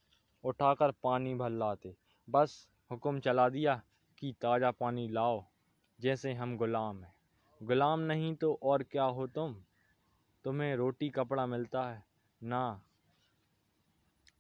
उठाकर 0.44 0.92
पानी 1.04 1.36
भर 1.36 1.50
लाते। 1.50 1.96
बस 2.28 2.68
हुक्म 2.92 3.20
चला 3.20 3.50
दिया 3.50 3.82
कि 4.18 4.34
ताज़ा 4.42 4.72
पानी 4.72 5.08
लाओ, 5.08 5.44
जैसे 6.00 6.34
हम 6.34 6.58
गुलाम 6.58 7.04
हैं। 7.04 7.14
गुलाम 7.62 8.00
नहीं 8.00 8.34
तो 8.36 8.60
और 8.64 8.84
क्या 8.84 9.04
हो 9.04 9.28
तुम? 9.28 9.56
तुम्हें 10.46 10.76
रोटी 10.76 11.10
कपड़ा 11.10 11.46
मिलता 11.46 11.84
है। 11.90 12.04
ना, 12.42 12.82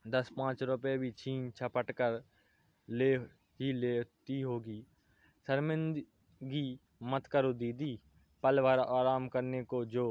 दस 0.06 0.30
पाँच 0.38 0.64
रुपए 0.64 0.98
भी 0.98 1.12
छीन 1.12 1.50
छपट 1.52 1.92
कर 1.92 2.22
ले 2.88 3.16
ही 3.60 3.72
लेती 3.74 4.42
होगी। 4.42 4.82
शर्मिंदगी 5.48 6.80
मत 7.04 7.28
करो 7.28 7.54
दीदी, 7.54 8.00
पल 8.44 8.62
भर 8.62 8.80
आराम 8.80 9.28
करने 9.28 9.64
को 9.64 9.84
जो 9.86 10.06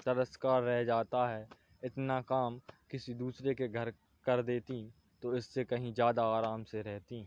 तरस्कार 0.00 0.62
रह 0.62 0.82
जाता 0.84 1.26
है। 1.28 1.46
इतना 1.82 2.20
काम 2.22 2.58
किसी 2.90 3.14
दूसरे 3.16 3.54
के 3.54 3.68
घर 3.68 3.90
कर 4.26 4.42
देती 4.42 4.82
तो 5.22 5.34
इससे 5.36 5.64
कहीं 5.64 5.92
ज़्यादा 5.94 6.24
आराम 6.28 6.64
से 6.64 6.82
रहती। 6.82 7.26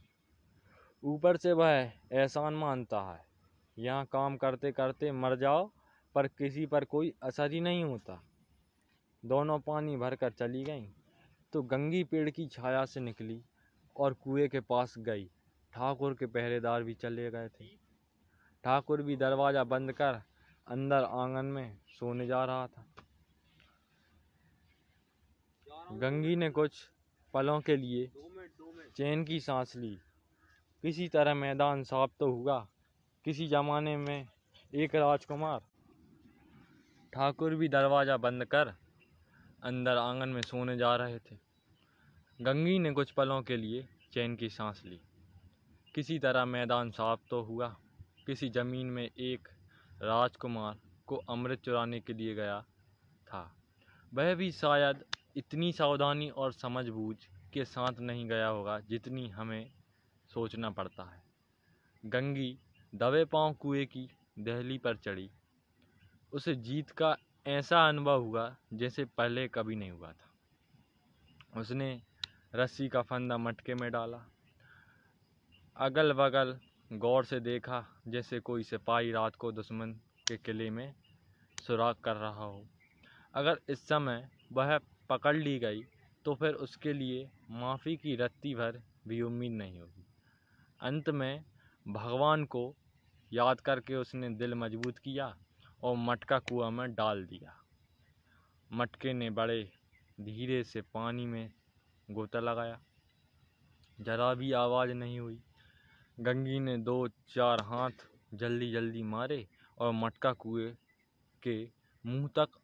ऊपर 1.03 1.37
से 1.37 1.51
वह 1.53 1.69
एहसान 1.69 2.53
मानता 2.55 3.01
है, 3.03 3.25
यहाँ 3.77 4.05
काम 4.05 4.37
करते 4.37 4.71
करते 4.71 5.11
मर 5.13 5.35
जाओ, 5.37 5.69
पर 6.15 6.27
किसी 6.29 6.65
पर 6.65 6.85
कोई 6.85 7.13
असर 7.23 7.51
ही 7.51 7.61
नहीं 7.61 7.83
होता। 7.83 8.21
दोनों 9.23 9.59
पानी 9.61 9.95
भरकर 9.97 10.31
चली 10.31 10.63
गईं 10.63 10.87
तो 11.53 11.61
गंगी 11.63 12.03
पेड़ 12.03 12.29
की 12.29 12.45
छाया 12.47 12.83
से 12.85 12.99
निकली 12.99 13.41
और 13.95 14.13
कुएँ 14.15 14.47
के 14.47 14.59
पास 14.61 14.93
गई। 14.99 15.25
ठाकुर 15.73 16.13
के 16.13 16.25
पहरेदार 16.27 16.83
भी 16.83 16.93
चले 16.95 17.29
गए 17.31 17.47
थे। 17.49 17.67
ठाकुर 18.63 19.01
भी 19.01 19.15
दरवाज़ा 19.17 19.63
बंद 19.65 19.91
कर 19.93 20.21
अंदर 20.67 21.03
आँगन 21.03 21.45
में 21.45 21.77
सोने 21.87 22.27
जा 22.27 22.45
रहा 22.45 22.67
था। 22.67 22.85
गंगी 25.91 26.35
ने 26.35 26.49
कुछ 26.49 26.89
पलों 27.33 27.61
के 27.61 27.75
लिए 27.75 28.11
चैन 28.95 29.23
की 29.23 29.39
सांस 29.39 29.75
ली। 29.75 29.99
किसी 30.81 31.07
तरह 31.07 31.33
मैदान 31.33 31.83
साफ़ 31.83 32.11
तो 32.19 32.31
हुआ। 32.31 32.67
किसी 33.25 33.47
जमाने 33.47 33.97
में 33.97 34.27
एक 34.73 34.95
राजकुमार 34.95 35.61
ठाकुर 37.13 37.55
भी 37.55 37.67
दरवाज़ा 37.67 38.17
बंद 38.17 38.45
कर 38.45 38.67
अंदर 39.63 39.97
आँगन 39.97 40.29
में 40.29 40.41
सोने 40.41 40.77
जा 40.77 40.95
रहे 40.95 41.19
थे। 41.19 41.37
गंगी 42.41 42.79
ने 42.79 42.91
कुछ 42.91 43.11
पलों 43.11 43.41
के 43.41 43.57
लिए 43.57 43.87
चैन 44.13 44.35
की 44.35 44.49
सांस 44.49 44.81
ली। 44.85 44.99
किसी 45.95 46.19
तरह 46.19 46.45
मैदान 46.45 46.91
साफ़ 46.91 47.19
तो 47.29 47.41
हुआ। 47.41 47.75
किसी 48.25 48.49
ज़मीन 48.49 48.87
में 48.87 49.09
एक 49.17 49.47
राजकुमार 50.01 50.77
को 51.07 51.15
अमृत 51.15 51.59
चुराने 51.59 51.99
के 51.99 52.13
लिए 52.13 52.35
गया 52.35 52.61
था। 53.27 53.55
वह 54.13 54.35
भी 54.35 54.51
शायद 54.51 55.05
इतनी 55.35 55.71
सावधानी 55.71 56.29
और 56.29 56.51
समझबूझ 56.51 57.17
के 57.53 57.65
साथ 57.65 57.99
नहीं 57.99 58.29
गया 58.29 58.47
होगा 58.47 58.79
जितनी 58.79 59.29
हमें 59.29 59.71
सोचना 60.33 60.69
पड़ता 60.69 61.03
है। 61.03 61.23
गंगी 62.05 62.59
दबे 62.95 63.25
पाँव 63.25 63.53
कुएँ 63.53 63.85
की 63.85 64.09
दहली 64.39 64.77
पर 64.77 64.97
चढ़ी। 64.97 65.31
उसे 66.33 66.55
जीत 66.55 66.89
का 66.89 67.17
ऐसा 67.47 67.89
अनुभव 67.89 68.21
हुआ 68.21 68.55
जैसे 68.73 69.05
पहले 69.05 69.47
कभी 69.47 69.75
नहीं 69.75 69.91
हुआ 69.91 70.11
था। 70.11 70.29
उसने 71.59 72.01
रस्सी 72.55 72.89
का 72.89 73.01
फंदा 73.01 73.37
मटके 73.37 73.75
में 73.75 73.91
डाला। 73.91 74.25
अगल 75.77 76.13
बगल 76.13 76.59
गौर 76.93 77.25
से 77.25 77.39
देखा, 77.39 77.85
जैसे 78.07 78.39
कोई 78.39 78.63
सिपाही 78.63 79.11
रात 79.11 79.35
को 79.35 79.51
दुश्मन 79.51 79.91
के 80.27 80.37
किले 80.37 80.69
में 80.69 80.93
सुराग 81.61 81.95
कर 81.95 82.15
रहा 82.15 82.43
हो। 82.45 82.67
अगर 83.33 83.59
इस 83.69 83.87
समय 83.87 84.29
वह 84.51 84.77
पकड़ 85.09 85.35
ली 85.35 85.57
गई 85.59 85.81
तो 86.25 86.35
फिर 86.35 86.53
उसके 86.53 86.93
लिए 86.93 87.29
माफ़ी 87.51 87.95
की 87.97 88.15
रत्ती 88.15 88.55
भर 88.55 88.81
भी 89.07 89.21
उम्मीद 89.21 89.51
नहीं 89.51 89.79
होगी। 89.79 90.05
अंत 90.81 91.09
में 91.09 91.43
भगवान 91.87 92.45
को 92.45 92.75
याद 93.31 93.61
करके 93.61 93.95
उसने 93.95 94.29
दिल 94.29 94.53
मज़बूत 94.53 94.97
किया 94.97 95.35
और 95.83 95.95
मटका 95.97 96.39
कुआँ 96.39 96.71
में 96.71 96.93
डाल 96.95 97.25
दिया। 97.25 97.55
मटके 98.71 99.13
ने 99.13 99.29
बड़े 99.29 99.63
धीरे 100.19 100.63
से 100.63 100.81
पानी 100.81 101.25
में 101.25 101.51
गोता 102.09 102.39
लगाया। 102.39 102.79
जरा 103.99 104.33
भी 104.33 104.51
आवाज़ 104.51 104.91
नहीं 104.91 105.19
हुई। 105.19 105.41
गंगी 106.17 106.59
ने 106.59 106.77
दो 106.77 107.07
चार 107.29 107.61
हाथ 107.61 108.05
जल्दी 108.33 108.71
जल्दी 108.71 109.01
मारे 109.03 109.45
और 109.77 109.91
मटका 109.91 110.31
कुएँ 110.33 110.71
के 111.43 111.55
मुँह 112.05 112.27
तक 112.27 112.57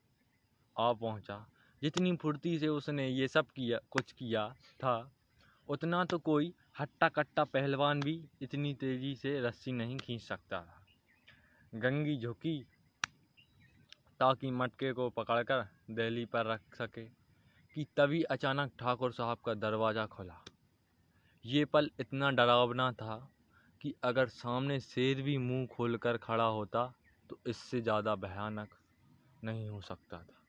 आ 0.75 0.91
पहुँचा। 0.93 1.45
जितनी 1.81 2.15
फुर्ती 2.15 2.57
से 2.59 2.67
उसने 2.67 3.07
ये 3.07 3.27
सब 3.27 3.45
किया, 3.45 3.79
कुछ 3.91 4.11
किया 4.11 4.47
था, 4.79 5.11
उतना 5.67 6.03
तो 6.05 6.17
कोई 6.19 6.53
हट्टा 6.79 7.09
कट्टा 7.09 7.43
पहलवान 7.43 8.03
भी 8.03 8.21
इतनी 8.41 8.73
तेज़ी 8.73 9.15
से 9.15 9.39
रस्सी 9.41 9.71
नहीं 9.71 9.97
खींच 9.97 10.21
सकता 10.21 10.59
था। 10.61 10.81
गंगी 11.73 12.17
झुकी 12.17 12.57
ताकि 14.19 14.51
मटके 14.51 14.91
को 14.93 15.09
पकड़कर 15.09 15.65
दहली 15.91 16.25
पर 16.25 16.45
रख 16.45 16.75
सके 16.75 17.05
कि 17.75 17.85
तभी 17.97 18.21
अचानक 18.23 18.71
ठाकुर 18.79 19.13
साहब 19.13 19.37
का 19.37 19.53
दरवाज़ा 19.53 20.05
खुला। 20.05 20.39
ये 21.45 21.65
पल 21.65 21.89
इतना 21.99 22.31
डरावना 22.31 22.91
था 22.91 23.17
कि 23.81 23.93
अगर 24.03 24.27
सामने 24.29 24.79
शेर 24.79 25.21
भी 25.21 25.37
मुँह 25.39 25.65
खोलकर 25.67 26.17
खड़ा 26.19 26.45
होता 26.45 26.85
तो 27.29 27.39
इससे 27.47 27.81
ज़्यादा 27.81 28.15
भयानक 28.17 28.73
नहीं 29.43 29.67
हो 29.69 29.81
सकता 29.81 30.17
था। 30.19 30.43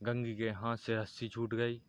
गंगी 0.00 0.36
के 0.36 0.50
हाथ 0.52 0.76
से 0.76 0.96
रस्सी 0.96 1.28
छूट 1.28 1.54
गई। 1.54 1.82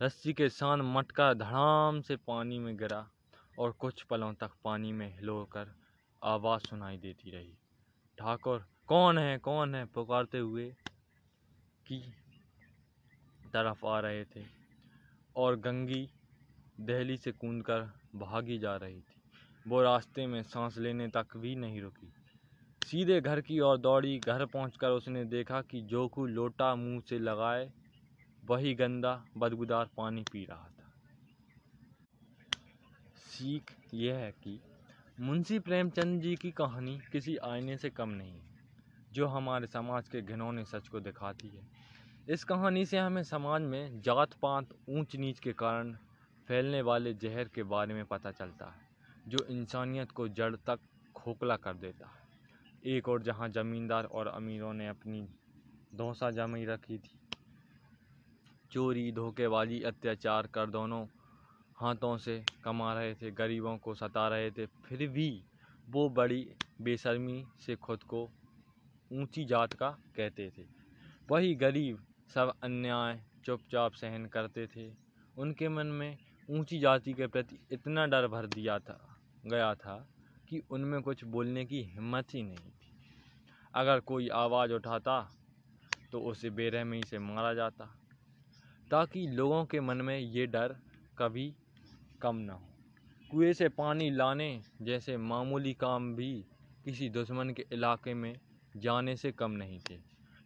रस्सी 0.00 0.32
के 0.34 0.48
सान 0.50 0.82
मटका 0.94 1.32
धड़ाम 1.34 2.00
से 2.02 2.16
पानी 2.18 2.58
में 2.58 2.76
गिरा 2.76 3.08
और 3.58 3.72
कुछ 3.80 4.02
पलों 4.02 4.32
तक 4.34 4.52
पानी 4.64 4.92
में 4.92 5.08
हिलोकर 5.10 5.74
आवाज़ 6.22 6.62
सुनाई 6.62 6.98
देती 6.98 7.30
रही। 7.30 7.56
ठाकुर, 8.18 8.64
कौन 8.88 9.18
है 9.18 9.38
कौन 9.40 9.74
है? 9.74 9.84
पुकारते 9.86 10.38
हुए 10.38 10.74
की 11.86 12.00
तरफ़ 13.52 13.84
आ 13.86 13.98
रहे 14.00 14.24
थे 14.26 14.44
और 15.36 15.56
गंगी 15.60 16.02
दहली 16.78 17.16
से 17.16 17.32
कूदकर 17.34 17.82
भागी 18.18 18.58
जा 18.58 18.76
रही 18.76 19.00
थी। 19.02 19.13
वो 19.68 19.82
रास्ते 19.82 20.26
में 20.26 20.42
सांस 20.42 20.78
लेने 20.78 21.08
तक 21.08 21.36
भी 21.36 21.54
नहीं 21.56 21.80
रुकी। 21.80 22.12
सीधे 22.86 23.20
घर 23.20 23.40
की 23.40 23.60
ओर 23.60 23.78
दौड़ी। 23.78 24.18
घर 24.18 24.44
पहुंचकर 24.46 24.90
उसने 24.90 25.24
देखा 25.24 25.62
कि 25.62 25.80
जोकू 25.80 26.26
लोटा 26.26 26.74
मुँह 26.74 27.00
से 27.00 27.18
लगाए, 27.18 27.70
वही 28.44 28.74
गंदा, 28.74 29.24
बदबूदार 29.36 29.88
पानी 29.96 30.24
पी 30.32 30.44
रहा 30.44 30.68
था। 30.68 30.92
सीख 33.16 33.72
यह 33.94 34.16
है 34.16 34.30
कि 34.32 34.60
मुंशी 35.20 35.58
प्रेमचंद 35.58 36.22
जी 36.22 36.34
की 36.36 36.50
कहानी 36.50 37.00
किसी 37.12 37.36
आईने 37.36 37.76
से 37.76 37.90
कम 37.90 38.08
नहीं 38.08 38.32
है, 38.32 38.54
जो 39.12 39.26
हमारे 39.26 39.66
समाज 39.66 40.08
के 40.08 40.22
घिनौने 40.22 40.64
सच 40.64 40.88
को 40.88 41.00
दिखाती 41.00 41.48
है। 41.48 41.66
इस 42.28 42.44
कहानी 42.44 42.86
से 42.86 42.98
हमें 42.98 43.22
समाज 43.22 43.62
में 43.62 44.00
जात 44.00 44.34
पात 44.42 44.68
ऊंच 44.88 45.16
नीच 45.16 45.38
के 45.38 45.52
कारण 45.52 45.96
फैलने 46.48 46.82
वाले 46.82 47.14
जहर 47.14 47.48
के 47.48 47.62
बारे 47.62 47.94
में 47.94 48.04
पता 48.04 48.30
चलता 48.30 48.66
है। 48.66 48.83
जो 49.28 49.44
इंसानियत 49.44 50.10
को 50.10 50.28
जड़ 50.28 50.56
तक 50.56 50.78
खोखला 51.14 51.56
कर 51.56 51.74
देता 51.74 52.06
है। 52.06 52.92
एक 52.96 53.08
और 53.08 53.22
जहाँ 53.22 53.48
ज़मींदार 53.48 54.04
और 54.04 54.26
अमीरों 54.26 54.72
ने 54.72 54.88
अपनी 54.88 55.28
धोसा 55.94 56.30
जमी 56.30 56.64
रखी 56.64 56.98
थी, 56.98 57.18
चोरी, 58.72 59.12
धोखेबाजी, 59.12 59.82
अत्याचार 59.82 60.46
कर 60.46 60.66
दोनों 60.66 61.06
हाथों 61.76 62.16
से 62.18 62.44
कमा 62.64 62.94
रहे 62.94 63.14
थे, 63.14 63.30
गरीबों 63.30 63.76
को 63.78 63.94
सता 63.94 64.28
रहे 64.28 64.50
थे, 64.50 64.66
फिर 64.66 65.08
भी 65.08 65.44
वो 65.90 66.08
बड़ी 66.08 66.46
बेशर्मी 66.80 67.44
से 67.60 67.76
खुद 67.76 68.02
को 68.02 68.30
ऊँची 69.12 69.44
जात 69.44 69.72
का 69.72 69.90
कहते 70.16 70.50
थे। 70.58 70.66
वही 71.30 71.54
गरीब 71.54 72.04
सब 72.34 72.52
अन्याय 72.62 73.20
चुपचाप 73.44 73.92
सहन 73.92 74.26
करते 74.26 74.66
थे। 74.66 74.90
उनके 75.38 75.68
मन 75.68 75.86
में 75.86 76.16
ऊँची 76.50 76.78
जाति 76.78 77.12
के 77.12 77.26
प्रति 77.26 77.58
इतना 77.72 78.06
डर 78.06 78.26
भर 78.26 78.46
दिया 78.46 78.78
था। 78.78 79.13
गया 79.44 79.74
था 79.74 79.96
कि 80.48 80.62
उनमें 80.70 81.00
कुछ 81.02 81.24
बोलने 81.24 81.64
की 81.64 81.82
हिम्मत 81.84 82.34
ही 82.34 82.42
नहीं 82.42 82.70
थी। 82.70 82.92
अगर 83.74 84.00
कोई 84.00 84.28
आवाज़ 84.28 84.72
उठाता 84.72 85.20
तो 86.12 86.20
उसे 86.20 86.50
बेरहमी 86.50 87.04
से 87.04 87.18
मारा 87.18 87.52
जाता, 87.54 87.84
ताकि 88.90 89.26
लोगों 89.26 89.64
के 89.64 89.80
मन 89.80 89.96
में 89.96 90.18
ये 90.18 90.46
डर 90.46 90.76
कभी 91.18 91.52
कम 92.20 92.36
ना 92.36 92.52
हो। 92.52 92.68
कुएँ 93.30 93.52
से 93.52 93.68
पानी 93.68 94.10
लाने 94.10 94.62
जैसे 94.82 95.16
मामूली 95.16 95.72
काम 95.74 96.14
भी 96.16 96.32
किसी 96.84 97.08
दुश्मन 97.08 97.50
के 97.50 97.66
इलाके 97.72 98.14
में 98.14 98.34
जाने 98.74 99.16
से 99.16 99.32
कम 99.32 99.50
नहीं 99.50 99.80
थे। 99.80 99.98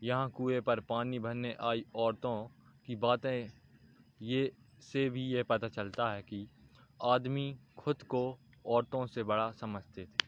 यहाँ 0.03 0.31
कुएँ 0.31 0.61
पर 0.61 0.81
पानी 0.81 1.19
भरने 1.19 1.55
आई 1.61 1.85
औरतों 1.95 2.37
की 2.89 2.97
बातें, 2.97 3.51
ये 4.21 4.51
से 4.83 5.09
भी 5.11 5.23
ये 5.29 5.43
पता 5.43 5.69
चलता 5.69 6.11
है 6.13 6.23
कि 6.23 6.47
आदमी 7.01 7.55
खुद 7.77 8.03
को 8.03 8.23
औरतों 8.69 9.07
से 9.07 9.25
बड़ा 9.25 9.51
समझते 9.53 10.07
थे। 10.07 10.23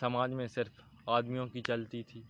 समाज 0.00 0.32
में 0.32 0.48
सिर्फ़ 0.48 0.82
आदमियों 1.10 1.48
की 1.48 1.62
चलती 1.62 2.02
थी। 2.02 2.28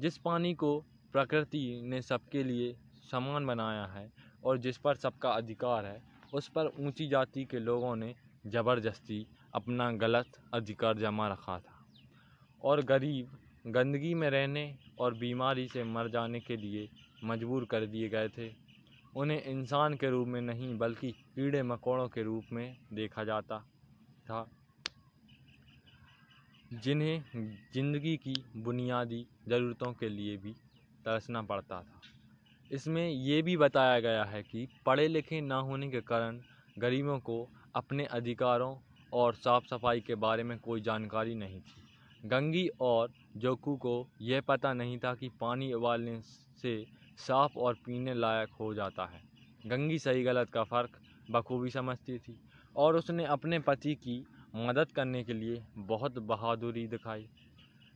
जिस 0.00 0.18
पानी 0.18 0.54
को 0.54 0.80
प्रकृति 1.12 1.80
ने 1.84 2.02
सबके 2.02 2.42
लिए 2.42 2.76
समान 3.10 3.46
बनाया 3.46 3.86
है 3.86 4.10
और 4.44 4.58
जिस 4.58 4.78
पर 4.78 4.96
सबका 4.96 5.30
अधिकार 5.30 5.86
है, 5.86 6.02
उस 6.32 6.48
पर 6.48 6.66
ऊँची 6.66 7.08
जाति 7.08 7.44
के 7.44 7.58
लोगों 7.58 7.96
ने 7.96 8.14
ज़बरदस्ती 8.46 9.26
अपना 9.54 9.92
गलत 9.92 10.40
अधिकार 10.54 10.98
जमा 10.98 11.28
रखा 11.28 11.58
था। 11.60 11.82
और 12.62 12.82
गरीब, 12.82 13.38
गंदगी 13.66 14.14
में 14.14 14.30
रहने 14.30 14.78
और 14.98 15.14
बीमारी 15.14 15.68
से 15.68 15.84
मर 15.84 16.08
जाने 16.08 16.40
के 16.40 16.56
लिए 16.56 16.88
मजबूर 17.24 17.64
कर 17.64 17.86
दिए 17.86 18.08
गए 18.08 18.28
थे। 18.28 18.54
उन्हें 19.16 19.42
इंसान 19.42 19.94
के 19.94 20.10
रूप 20.10 20.28
में 20.28 20.40
नहीं, 20.40 20.78
बल्कि 20.78 21.12
कीड़े 21.12 21.62
मकोड़ों 21.62 22.08
के 22.08 22.22
रूप 22.22 22.44
में 22.52 22.76
देखा 22.92 23.24
जाता 23.24 23.60
था। 24.26 24.55
जिन्हें 26.76 27.24
ज़िंदगी 27.74 28.16
की 28.18 28.34
बुनियादी 28.58 29.26
ज़रूरतों 29.48 29.92
के 29.94 30.08
लिए 30.08 30.36
भी 30.36 30.52
तरसना 31.04 31.42
पड़ता 31.42 31.82
था। 31.82 32.02
इसमें 32.70 33.08
ये 33.08 33.40
भी 33.42 33.56
बताया 33.56 33.98
गया 34.00 34.24
है 34.24 34.42
कि 34.44 34.68
पढ़े 34.86 35.06
लिखे 35.08 35.40
ना 35.40 35.56
होने 35.62 35.90
के 35.90 36.00
कारण 36.02 36.42
गरीबों 36.76 37.18
को 37.20 37.38
अपने 37.74 38.04
अधिकारों 38.10 38.76
और 39.12 39.34
साफ़ 39.36 39.66
सफ़ाई 39.66 40.00
के 40.02 40.14
बारे 40.16 40.42
में 40.44 40.58
कोई 40.60 40.80
जानकारी 40.82 41.34
नहीं 41.34 41.60
थी। 41.62 41.86
गंगी 42.22 42.68
और 42.82 43.12
जोकू 43.36 43.76
को 43.78 43.94
यह 44.22 44.40
पता 44.40 44.72
नहीं 44.74 44.98
था 44.98 45.14
कि 45.14 45.28
पानी 45.40 45.72
उबालने 45.72 46.20
से 46.22 46.76
साफ़ 47.18 47.58
और 47.58 47.74
पीने 47.84 48.14
लायक 48.14 48.54
हो 48.60 48.72
जाता 48.74 49.06
है। 49.06 49.22
गंगी 49.64 49.98
सही 49.98 50.22
गलत 50.24 50.50
का 50.50 50.64
फ़र्क 50.64 51.00
बखूबी 51.28 51.70
समझती 51.70 52.18
थी 52.18 52.38
और 52.76 52.96
उसने 52.96 53.24
अपने 53.26 53.58
पति 53.60 53.94
की 53.96 54.26
मदद 54.56 54.92
करने 54.92 55.24
के 55.24 55.32
लिए 55.32 55.62
बहुत 55.76 56.18
बहादुरी 56.18 56.86
दिखाई। 56.86 57.28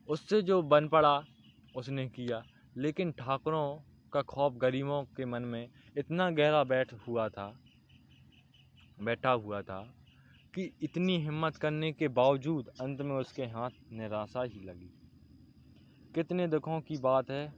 उससे 0.09 0.43
जो 0.43 0.63
बन 0.63 0.89
पड़ा, 0.89 1.25
उसने 1.77 2.09
किया। 2.09 2.43
लेकिन 2.77 3.13
ठाकुरों 3.13 3.79
का 4.13 4.23
खौफ 4.23 4.53
गरीबों 4.53 5.03
के 5.05 5.25
मन 5.25 5.43
में 5.43 5.69
इतना 5.97 6.31
गहरा 6.31 6.65
बैठ 6.65 6.93
हुआ 6.93 7.29
था, 7.29 7.61
बैठा 9.03 9.31
हुआ 9.31 9.63
था 9.63 9.81
कि 10.55 10.71
इतनी 10.83 11.17
हिम्मत 11.19 11.57
करने 11.57 11.93
के 11.93 12.09
बावजूद 12.09 12.69
अंत 12.81 13.01
में 13.01 13.15
उसके 13.17 13.45
हाथ 13.45 13.71
निराशा 13.93 14.43
ही 14.43 14.61
लगी। 14.61 14.91
कितने 16.15 16.47
दुखों 16.49 16.81
की 16.81 16.97
बात 16.97 17.31
है 17.31 17.55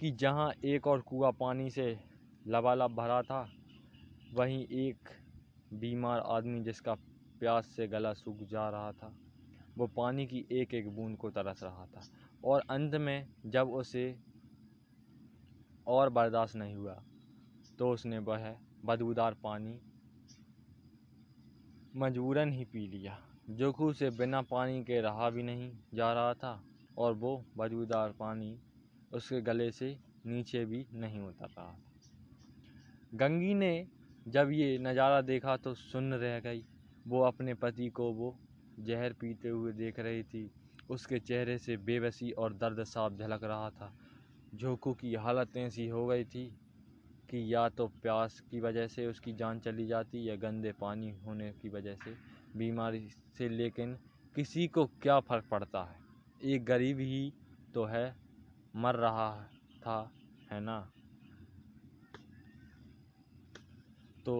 कि 0.00 0.10
जहाँ 0.10 0.52
एक 0.64 0.86
और 0.86 1.00
कुआ 1.00 1.30
पानी 1.30 1.70
से 1.70 1.98
लबालब 2.46 2.94
भरा 2.94 3.22
था, 3.22 3.48
वहीं 4.32 4.66
एक 4.66 5.08
बीमार 5.72 6.20
आदमी 6.20 6.60
जिसका 6.60 6.96
प्यास 7.40 7.66
से 7.66 7.86
गला 7.88 8.12
सूख 8.14 8.42
जा 8.48 8.68
रहा 8.70 8.92
था। 8.92 9.12
वो 9.78 9.86
पानी 9.86 10.26
की 10.26 10.44
एक 10.52 10.74
एक 10.74 10.88
बूंद 10.96 11.16
को 11.16 11.30
तरस 11.30 11.62
रहा 11.62 11.86
था 11.86 12.02
और 12.44 12.62
अंत 12.70 12.94
में 12.96 13.26
जब 13.46 13.70
उसे 13.72 14.04
और 15.86 16.10
बर्दाश्त 16.10 16.56
नहीं 16.56 16.74
हुआ 16.74 17.02
तो 17.78 17.90
उसने 17.92 18.18
वह 18.20 18.54
बदबूदार 18.84 19.34
पानी 19.42 19.78
मजबूरन 21.96 22.52
ही 22.52 22.64
पी 22.64 22.86
लिया 22.88 23.18
जोखू 23.50 23.92
से 23.92 24.10
बिना 24.10 24.40
पानी 24.42 24.82
के 24.84 25.00
रहा 25.00 25.30
भी 25.30 25.42
नहीं 25.42 25.70
जा 25.94 26.12
रहा 26.12 26.34
था 26.34 26.60
और 26.98 27.12
वो 27.14 27.36
बदबूदार 27.56 28.12
पानी 28.12 28.56
उसके 29.12 29.40
गले 29.40 29.70
से 29.70 29.96
नीचे 30.26 30.64
भी 30.64 30.86
नहीं 30.94 31.20
उतर 31.20 31.46
रहा 31.48 31.66
था। 31.66 33.16
गंगी 33.16 33.54
ने 33.54 33.86
जब 34.26 34.50
ये 34.50 34.78
नज़ारा 34.78 35.20
देखा 35.22 35.56
तो 35.56 35.74
सुन्न 35.74 36.14
रह 36.14 36.38
गई। 36.40 36.64
वो 37.06 37.20
अपने 37.22 37.54
पति 37.54 37.88
को 37.90 38.12
वो 38.14 38.38
जहर 38.78 39.12
पीते 39.12 39.48
हुए 39.48 39.72
देख 39.72 39.98
रही 39.98 40.22
थी। 40.24 40.50
उसके 40.88 41.18
चेहरे 41.20 41.58
से 41.58 41.76
बेबसी 41.78 42.30
और 42.32 42.54
दर्द 42.54 42.82
साफ़ 42.84 43.14
झलक 43.14 43.44
रहा 43.44 43.70
था। 43.70 43.94
झोंकू 44.52 44.94
की 44.94 45.14
हालत 45.16 45.56
ऐसी 45.56 45.86
हो 45.88 46.06
गई 46.06 46.24
थी 46.26 46.48
कि 47.28 47.54
या 47.54 47.68
तो 47.70 47.86
प्यास 48.02 48.40
की 48.40 48.60
वजह 48.60 48.88
से 48.88 49.06
उसकी 49.06 49.32
जान 49.34 49.60
चली 49.60 49.86
जाती 49.86 50.28
या 50.28 50.36
गंदे 50.36 50.72
पानी 50.72 51.10
होने 51.10 51.52
की 51.52 51.68
वजह 51.68 51.96
से 51.96 52.16
बीमारी 52.54 53.08
से, 53.10 53.48
लेकिन 53.48 53.96
किसी 54.36 54.66
को 54.68 54.86
क्या 55.02 55.20
फ़र्क 55.20 55.46
पड़ता 55.50 55.84
है? 55.84 56.00
एक 56.40 56.64
गरीब 56.64 56.98
ही 57.00 57.34
तो 57.74 57.84
है, 57.84 58.16
मर 58.74 58.96
रहा 58.96 59.30
था, 59.82 60.12
है 60.48 60.60
ना? 60.60 60.80
तो 64.26 64.34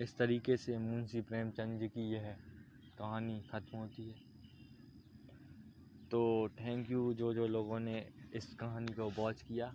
इस 0.00 0.16
तरीके 0.16 0.56
से 0.56 0.78
मुंशी 0.78 1.20
प्रेमचंद 1.20 1.80
जी 1.80 1.88
की 1.88 2.10
यह 2.12 2.34
कहानी 2.98 3.40
ख़त्म 3.50 3.78
होती 3.78 4.08
है। 4.08 4.18
तो 6.10 6.48
थैंक 6.60 6.90
यू 6.90 7.12
जो 7.14 7.32
जो 7.34 7.46
लोगों 7.46 7.80
ने 7.80 7.98
इस 8.32 8.54
कहानी 8.54 8.94
को 8.94 9.10
वॉच 9.18 9.42
किया। 9.42 9.74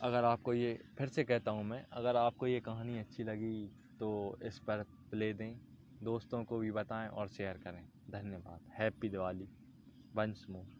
अगर 0.00 0.24
आपको 0.24 0.52
ये, 0.54 0.78
फिर 0.98 1.08
से 1.08 1.24
कहता 1.24 1.50
हूँ 1.50 1.64
मैं, 1.64 1.84
अगर 1.92 2.16
आपको 2.16 2.46
ये 2.46 2.60
कहानी 2.60 2.98
अच्छी 2.98 3.24
लगी 3.24 3.68
तो 4.00 4.38
इस 4.42 4.58
पर 4.58 4.82
प्ले 5.10 5.32
दें, 5.32 5.58
दोस्तों 6.00 6.44
को 6.44 6.58
भी 6.58 6.70
बताएँ 6.70 7.08
और 7.08 7.28
शेयर 7.28 7.58
करें। 7.58 7.84
धन्यवाद। 8.10 8.60
Happy 8.78 9.08
Diwali 9.08 9.48
once 10.14 10.46
more 10.50 10.75